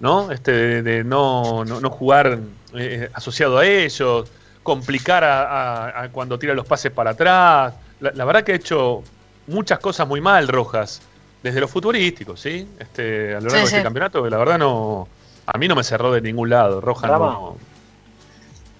[0.00, 0.30] ¿no?
[0.30, 2.38] Este, de, no, no, jugar
[2.74, 4.30] eh, asociado a ellos,
[4.62, 7.74] complicar a, cuando tira los pases para atrás.
[8.00, 9.02] La, la, verdad que ha hecho
[9.46, 11.00] muchas cosas muy mal, Rojas
[11.44, 12.66] desde lo futurístico, ¿sí?
[12.78, 15.06] Este, a lo largo de este campeonato, la verdad no.
[15.44, 16.80] A mí no me cerró de ningún lado.
[16.80, 17.58] Roja no.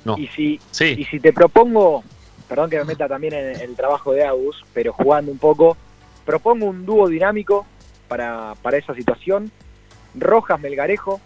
[0.06, 0.18] no.
[0.18, 2.02] Y si, y si te propongo,
[2.48, 5.76] perdón que me meta también en el trabajo de Agus, pero jugando un poco,
[6.24, 7.66] propongo un dúo dinámico
[8.08, 9.50] para, para esa situación.
[10.14, 11.20] Rojas Melgarejo.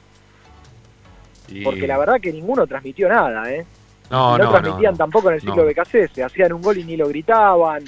[1.65, 3.65] Porque la verdad que ninguno transmitió nada, ¿eh?
[4.11, 6.97] No, no, transmitían tampoco en el ciclo de BKC, se hacían un gol y ni
[6.97, 7.85] lo gritaban,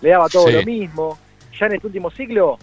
[0.00, 1.18] le daba todo lo mismo.
[1.58, 2.58] Ya en este último ciclo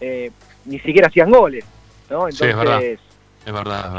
[0.00, 0.30] eh,
[0.66, 1.64] ni siquiera hacían goles,
[2.10, 2.28] ¿no?
[2.28, 3.98] Entonces, es verdad, es verdad.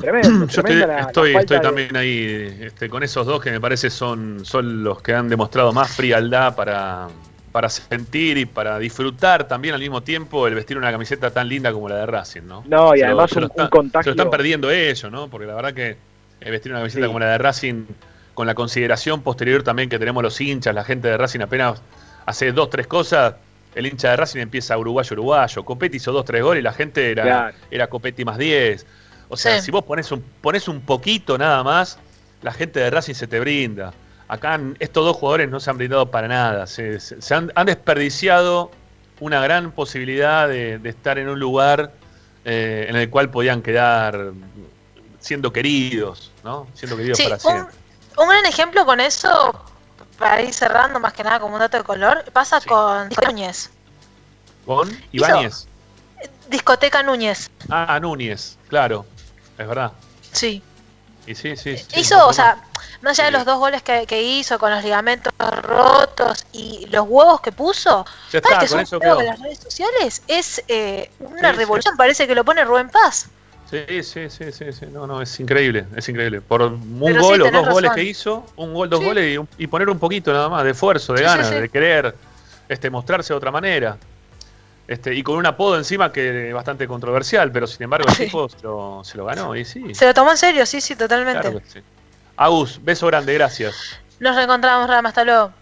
[0.00, 4.82] Tremendo, Yo estoy, estoy, también ahí este, con esos dos que me parece son, son
[4.82, 7.08] los que han demostrado más frialdad para,
[7.52, 11.72] para sentir y para disfrutar también al mismo tiempo el vestir una camiseta tan linda
[11.72, 12.64] como la de Racing, ¿no?
[12.66, 14.02] No, y además un, contagio.
[14.02, 15.28] Se lo están perdiendo ellos, ¿no?
[15.28, 15.96] Porque la verdad que
[16.40, 17.84] vestir una camiseta como la de Racing,
[18.34, 21.82] con la consideración posterior también que tenemos los hinchas, la gente de Racing apenas
[22.24, 23.34] hace dos, tres cosas,
[23.74, 25.64] el hincha de Racing empieza uruguayo, uruguayo.
[25.64, 28.86] Copetti hizo dos, tres goles y la gente era, era Copetti más 10.
[29.32, 31.96] O sea, si vos pones un, pones un poquito nada más,
[32.42, 33.94] la gente de Racing se te brinda.
[34.28, 36.66] Acá estos dos jugadores no se han brindado para nada.
[36.66, 36.98] Se,
[37.30, 38.70] han, desperdiciado
[39.20, 41.94] una gran posibilidad de, estar en un lugar
[42.44, 44.32] eh, en el cual podían quedar
[45.18, 46.66] siendo queridos, ¿no?
[46.74, 47.74] Siendo queridos para siempre.
[48.18, 49.64] Un, un gran ejemplo con eso
[50.18, 53.70] para ir cerrando más que nada como un dato de color, pasa con Núñez.
[54.66, 55.66] ¿Con Ibáñez?
[56.48, 57.50] Discoteca Núñez.
[57.70, 59.06] Ah, Núñez, claro,
[59.62, 59.92] es verdad.
[60.32, 60.62] Sí.
[61.26, 61.76] Y sí, sí.
[61.96, 62.62] hizo, o sea,
[63.00, 65.32] más allá de los dos goles que, hizo con los ligamentos
[65.62, 70.62] rotos y los huevos que puso, ya está, que con eso las redes sociales es
[70.68, 73.28] eh, una revolución, parece que lo pone Rubén Paz.
[73.70, 76.42] Sí, sí, sí, sí, sí, no, no, es increíble, es increíble.
[76.42, 79.98] Por un gol o dos goles que hizo, un gol, dos goles y, poner un
[79.98, 82.14] poquito nada más de esfuerzo, de ganas, de querer
[82.68, 83.96] este, mostrarse de otra manera.
[84.88, 88.48] Este, y con un apodo encima que es bastante controversial, pero sin embargo el tipo
[88.48, 89.94] se lo, ganó y sí.
[89.94, 91.40] Se lo tomó en serio, sí, sí, totalmente.
[91.40, 91.60] Claro
[92.36, 93.98] Agus, beso grande, gracias.
[94.18, 95.52] Nos reencontramos, Rama, hasta luego.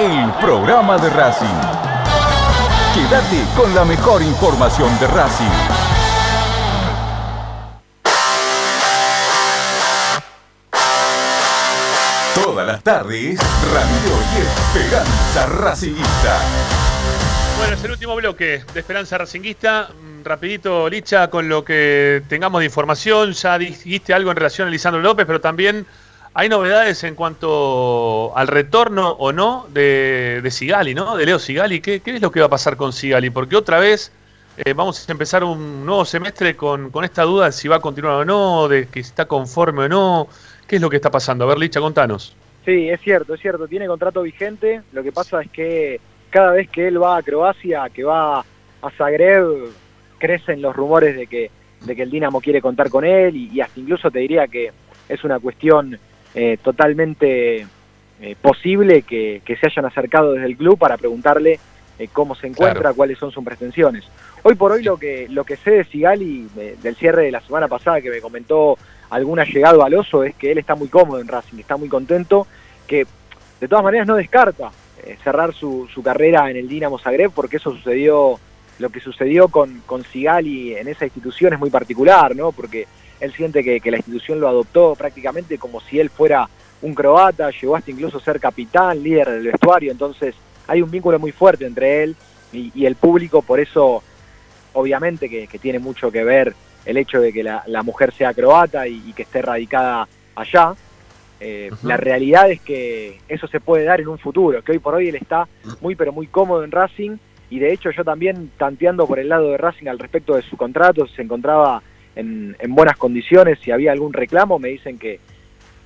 [0.00, 1.46] el programa de Racing.
[2.94, 5.44] Quédate con la mejor información de Racing.
[12.34, 13.38] Todas las tardes,
[13.74, 16.38] Radio y Esperanza Racingista.
[17.58, 19.90] Bueno, es el último bloque de Esperanza Racinguista.
[19.92, 23.32] Mm, Rapidito, Licha, con lo que tengamos de información.
[23.32, 25.86] Ya dijiste algo en relación a Lisandro López, pero también
[26.32, 31.16] hay novedades en cuanto al retorno o no de, Sigali, ¿no?
[31.16, 31.80] De Leo Sigali.
[31.80, 33.30] ¿Qué, es lo que va a pasar con Sigali?
[33.30, 34.12] Porque otra vez
[34.56, 37.80] eh, vamos a empezar un nuevo semestre con, con esta duda de si va a
[37.80, 40.28] continuar o no, de que está conforme o no.
[40.68, 41.44] ¿Qué es lo que está pasando?
[41.44, 42.36] A ver, Licha, contanos.
[42.64, 43.66] Sí, es cierto, es cierto.
[43.66, 44.82] Tiene contrato vigente.
[44.92, 46.00] Lo que pasa es que
[46.30, 49.72] cada vez que él va a Croacia, que va a Zagreb,
[50.18, 51.50] crecen los rumores de que,
[51.80, 54.70] de que el Dinamo quiere contar con él y hasta incluso te diría que
[55.08, 55.98] es una cuestión
[56.34, 57.66] eh, totalmente
[58.20, 61.58] eh, posible que, que se hayan acercado desde el club para preguntarle
[61.98, 62.96] eh, cómo se encuentra, Claro.
[62.96, 64.04] cuáles son sus pretensiones.
[64.42, 67.40] Hoy por hoy lo que, lo que sé de Sigali, de- del cierre de la
[67.40, 68.78] semana pasada que me comentó
[69.10, 72.46] algún allegado al oso, es que él está muy cómodo en Racing, está muy contento,
[72.86, 73.06] que
[73.60, 74.70] de todas maneras no descarta
[75.24, 78.38] cerrar su, su carrera en el Dinamo Zagreb, porque eso sucedió,
[78.78, 82.52] lo que sucedió con, con Sigali en esa institución es muy particular, ¿no?
[82.52, 82.86] Porque
[83.20, 86.48] él siente que, que la institución lo adoptó prácticamente como si él fuera
[86.82, 90.34] un croata, llegó hasta incluso a ser capitán, líder del vestuario, entonces
[90.66, 92.16] hay un vínculo muy fuerte entre él
[92.52, 94.02] y, y el público, por eso
[94.72, 96.54] obviamente que, que tiene mucho que ver
[96.84, 100.74] el hecho de que la, la mujer sea croata y, y que esté radicada allá.
[101.42, 101.70] Eh.
[101.84, 105.08] La realidad es que eso se puede dar en un futuro, que hoy por hoy
[105.08, 105.48] él está
[105.80, 107.16] muy pero muy cómodo en Racing
[107.48, 110.58] y de hecho yo también tanteando por el lado de Racing al respecto de su
[110.58, 111.82] contrato, se encontraba
[112.20, 115.20] en, en buenas condiciones, si había algún reclamo, me dicen que,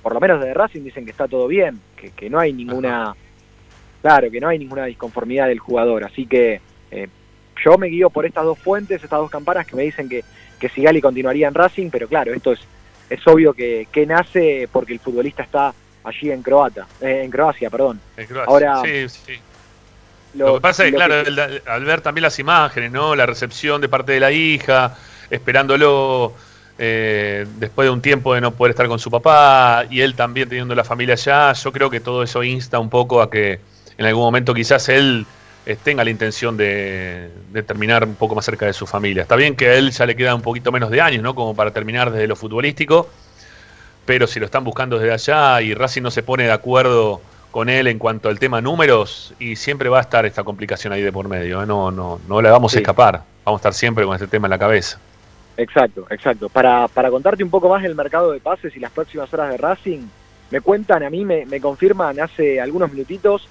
[0.01, 3.15] por lo menos desde Racing dicen que está todo bien, que, que no hay ninguna,
[4.01, 6.61] claro, que no hay ninguna disconformidad del jugador, así que
[6.91, 7.07] eh,
[7.63, 10.23] yo me guío por estas dos fuentes, estas dos campanas que me dicen que,
[10.59, 12.59] que Sigali continuaría en Racing, pero claro, esto es,
[13.09, 15.73] es obvio que, que nace porque el futbolista está
[16.03, 17.99] allí en Croata, eh, en Croacia, perdón.
[18.17, 18.51] En Croacia.
[18.51, 19.39] Ahora, sí, sí.
[20.35, 21.15] Lo, que pasa es claro,
[21.65, 23.15] al ver también las imágenes, ¿no?
[23.15, 24.95] La recepción de parte de la hija,
[25.29, 26.33] esperándolo
[26.77, 30.49] eh, después de un tiempo de no poder estar con su papá y él también
[30.49, 33.59] teniendo la familia allá, yo creo que todo eso insta un poco a que
[33.97, 35.25] en algún momento quizás él
[35.65, 39.23] eh, tenga la intención de, de terminar un poco más cerca de su familia.
[39.23, 41.33] Está bien que a él ya le queda un poquito menos de años, ¿no?
[41.33, 43.09] Como para terminar desde lo futbolístico,
[44.05, 47.21] pero si lo están buscando desde allá y Racing no se pone de acuerdo
[47.51, 51.01] con él en cuanto al tema números y siempre va a estar esta complicación ahí
[51.01, 51.65] de por medio, ¿eh?
[51.65, 52.79] no, no, no la vamos Sí.
[52.79, 54.99] a escapar, vamos a estar siempre con este tema en la cabeza.
[55.57, 56.49] Exacto, exacto.
[56.49, 59.57] Para, para contarte un poco más del mercado de pases y las próximas horas de
[59.57, 60.01] Racing,
[60.51, 63.47] me cuentan, a mí me, me confirman hace algunos minutitos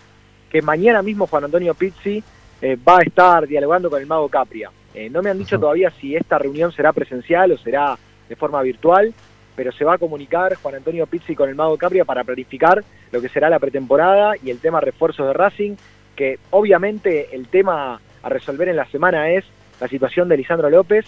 [0.50, 2.22] que mañana mismo Juan Antonio Pizzi
[2.62, 4.70] eh, va a estar dialogando con el mago Capria.
[4.94, 7.98] Eh, no me han dicho todavía si esta reunión será presencial o será
[8.28, 9.12] de forma virtual,
[9.57, 13.20] pero se va a comunicar Juan Antonio Pizzi con el mago Capria para planificar lo
[13.20, 15.76] que será la pretemporada y el tema refuerzos de Racing,
[16.14, 19.44] que obviamente el tema a resolver en la semana es
[19.80, 21.05] la situación de Lisandro López,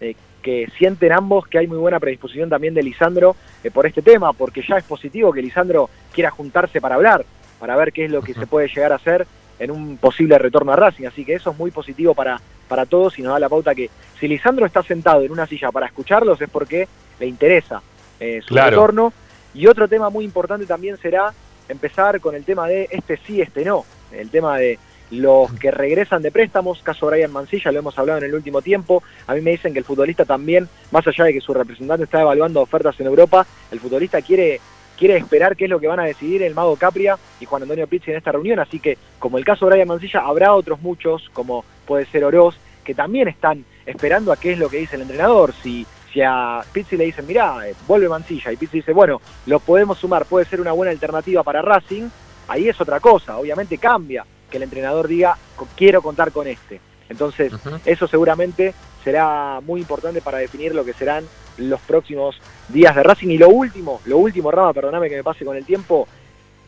[0.00, 4.02] eh, que sienten ambos que hay muy buena predisposición también de Lisandro eh, por este
[4.02, 7.24] tema, porque ya es positivo que Lisandro quiera juntarse para hablar.
[7.58, 9.26] para ver qué es lo que se puede llegar a hacer
[9.58, 11.06] en un posible retorno a Racing.
[11.06, 13.90] Así que eso es muy positivo para, para todos y nos da la pauta que
[14.18, 16.88] si Lisandro está sentado en una silla para escucharlos es porque
[17.18, 17.82] le interesa
[18.18, 19.12] eh, su retorno.
[19.52, 21.34] Y otro tema muy importante también será
[21.68, 23.84] empezar con el tema de este sí, este no.
[24.10, 24.78] El tema de
[25.10, 29.02] los que regresan de préstamos, caso Brian Mancilla, lo hemos hablado en el último tiempo.
[29.26, 32.20] A mí me dicen que el futbolista también, más allá de que su representante está
[32.20, 34.60] evaluando ofertas en Europa, el futbolista quiere
[34.96, 37.86] quiere esperar qué es lo que van a decidir el Mago Capria y Juan Antonio
[37.86, 41.64] Pizzi en esta reunión, así que como el caso Brian Mancilla, habrá otros muchos, como
[41.86, 45.54] puede ser Oroz, que también están esperando a qué es lo que dice el entrenador,
[45.54, 49.58] si, si a Pizzi le dicen, mirá, eh, vuelve Mancilla, y Pizzi dice, bueno, lo
[49.60, 52.10] podemos sumar, puede ser una buena alternativa para Racing,
[52.48, 55.36] ahí es otra cosa, obviamente cambia que el entrenador diga,
[55.76, 56.80] quiero contar con este.
[57.08, 57.52] Entonces,
[57.84, 61.24] eso seguramente será muy importante para definir lo que serán
[61.56, 62.36] los próximos
[62.68, 63.28] días de Racing.
[63.28, 66.06] Y lo último, lo último, Rama, perdóname que me pase con el tiempo,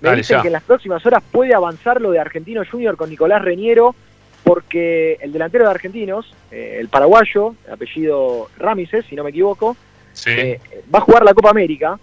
[0.00, 3.42] me dicen que en las próximas horas puede avanzar lo de Argentino Junior con Nicolás
[3.42, 3.94] Reñero,
[4.42, 9.76] porque el delantero de Argentinos, eh, el paraguayo, apellido Ramises, si no me equivoco,
[10.26, 10.60] eh,
[10.92, 11.98] va a jugar la Copa América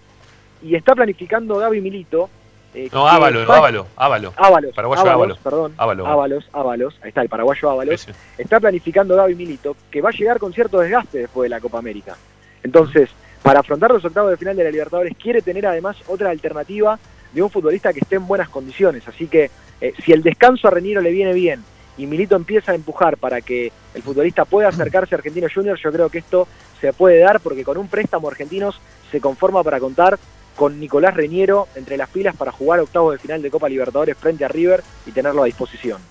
[0.64, 2.30] y está planificando Gaby Milito.
[2.74, 4.34] Eh, no, Ávalo, Ávalo, Ávalo.
[4.38, 5.74] Ábalos, paraguayo Ábalos, perdón.
[5.78, 8.08] Ábalos, Ábalos, ahí está, el paraguayo Ábalos.
[8.38, 11.80] Está planificando Gaby Milito que va a llegar con cierto desgaste después de la Copa
[11.80, 12.16] América.
[12.62, 13.10] Entonces,
[13.42, 17.00] para afrontar los octavos de final de la Libertadores, quiere tener además otra alternativa
[17.34, 19.08] de un futbolista que esté en buenas condiciones.
[19.08, 19.50] Así que
[19.82, 21.64] eh, si el descanso a Reniro le viene bien
[21.98, 25.92] y Milito empieza a empujar para que el futbolista pueda acercarse a Argentino Junior, yo
[25.92, 26.48] creo que esto
[26.80, 28.80] se puede dar porque con un préstamo argentinos
[29.12, 30.18] se conforma para contar
[30.60, 34.44] con Nicolás Reñero entre las filas para jugar octavos de final de Copa Libertadores frente
[34.44, 36.02] a River y tenerlo a disposición.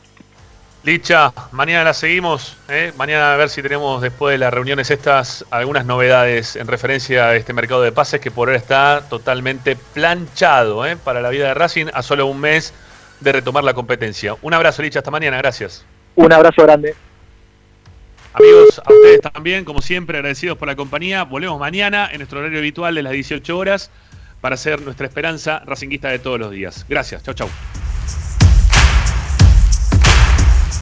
[0.85, 2.57] Licha, mañana la seguimos.
[2.71, 2.95] ¿eh?
[2.97, 7.37] Mañana a ver si tenemos después de las reuniones estas algunas novedades en referencia a
[7.37, 10.97] este mercado de pases que por ahora está totalmente planchado ¿eh?
[10.97, 12.73] para la vida de Racing a solo un mes
[13.21, 14.35] de retomar la competencia.
[14.41, 15.37] Un abrazo, Licha, hasta mañana.
[15.37, 15.85] Gracias.
[16.15, 16.95] Un abrazo grande.
[18.33, 21.25] Amigos, a ustedes también, como siempre, agradecidos por la compañía.
[21.25, 23.91] Volvemos mañana en nuestro horario habitual de las 18 horas
[24.41, 26.87] para hacer nuestra esperanza racinguista de todos los días.
[26.89, 27.23] Gracias.
[27.23, 27.49] Chau, chau.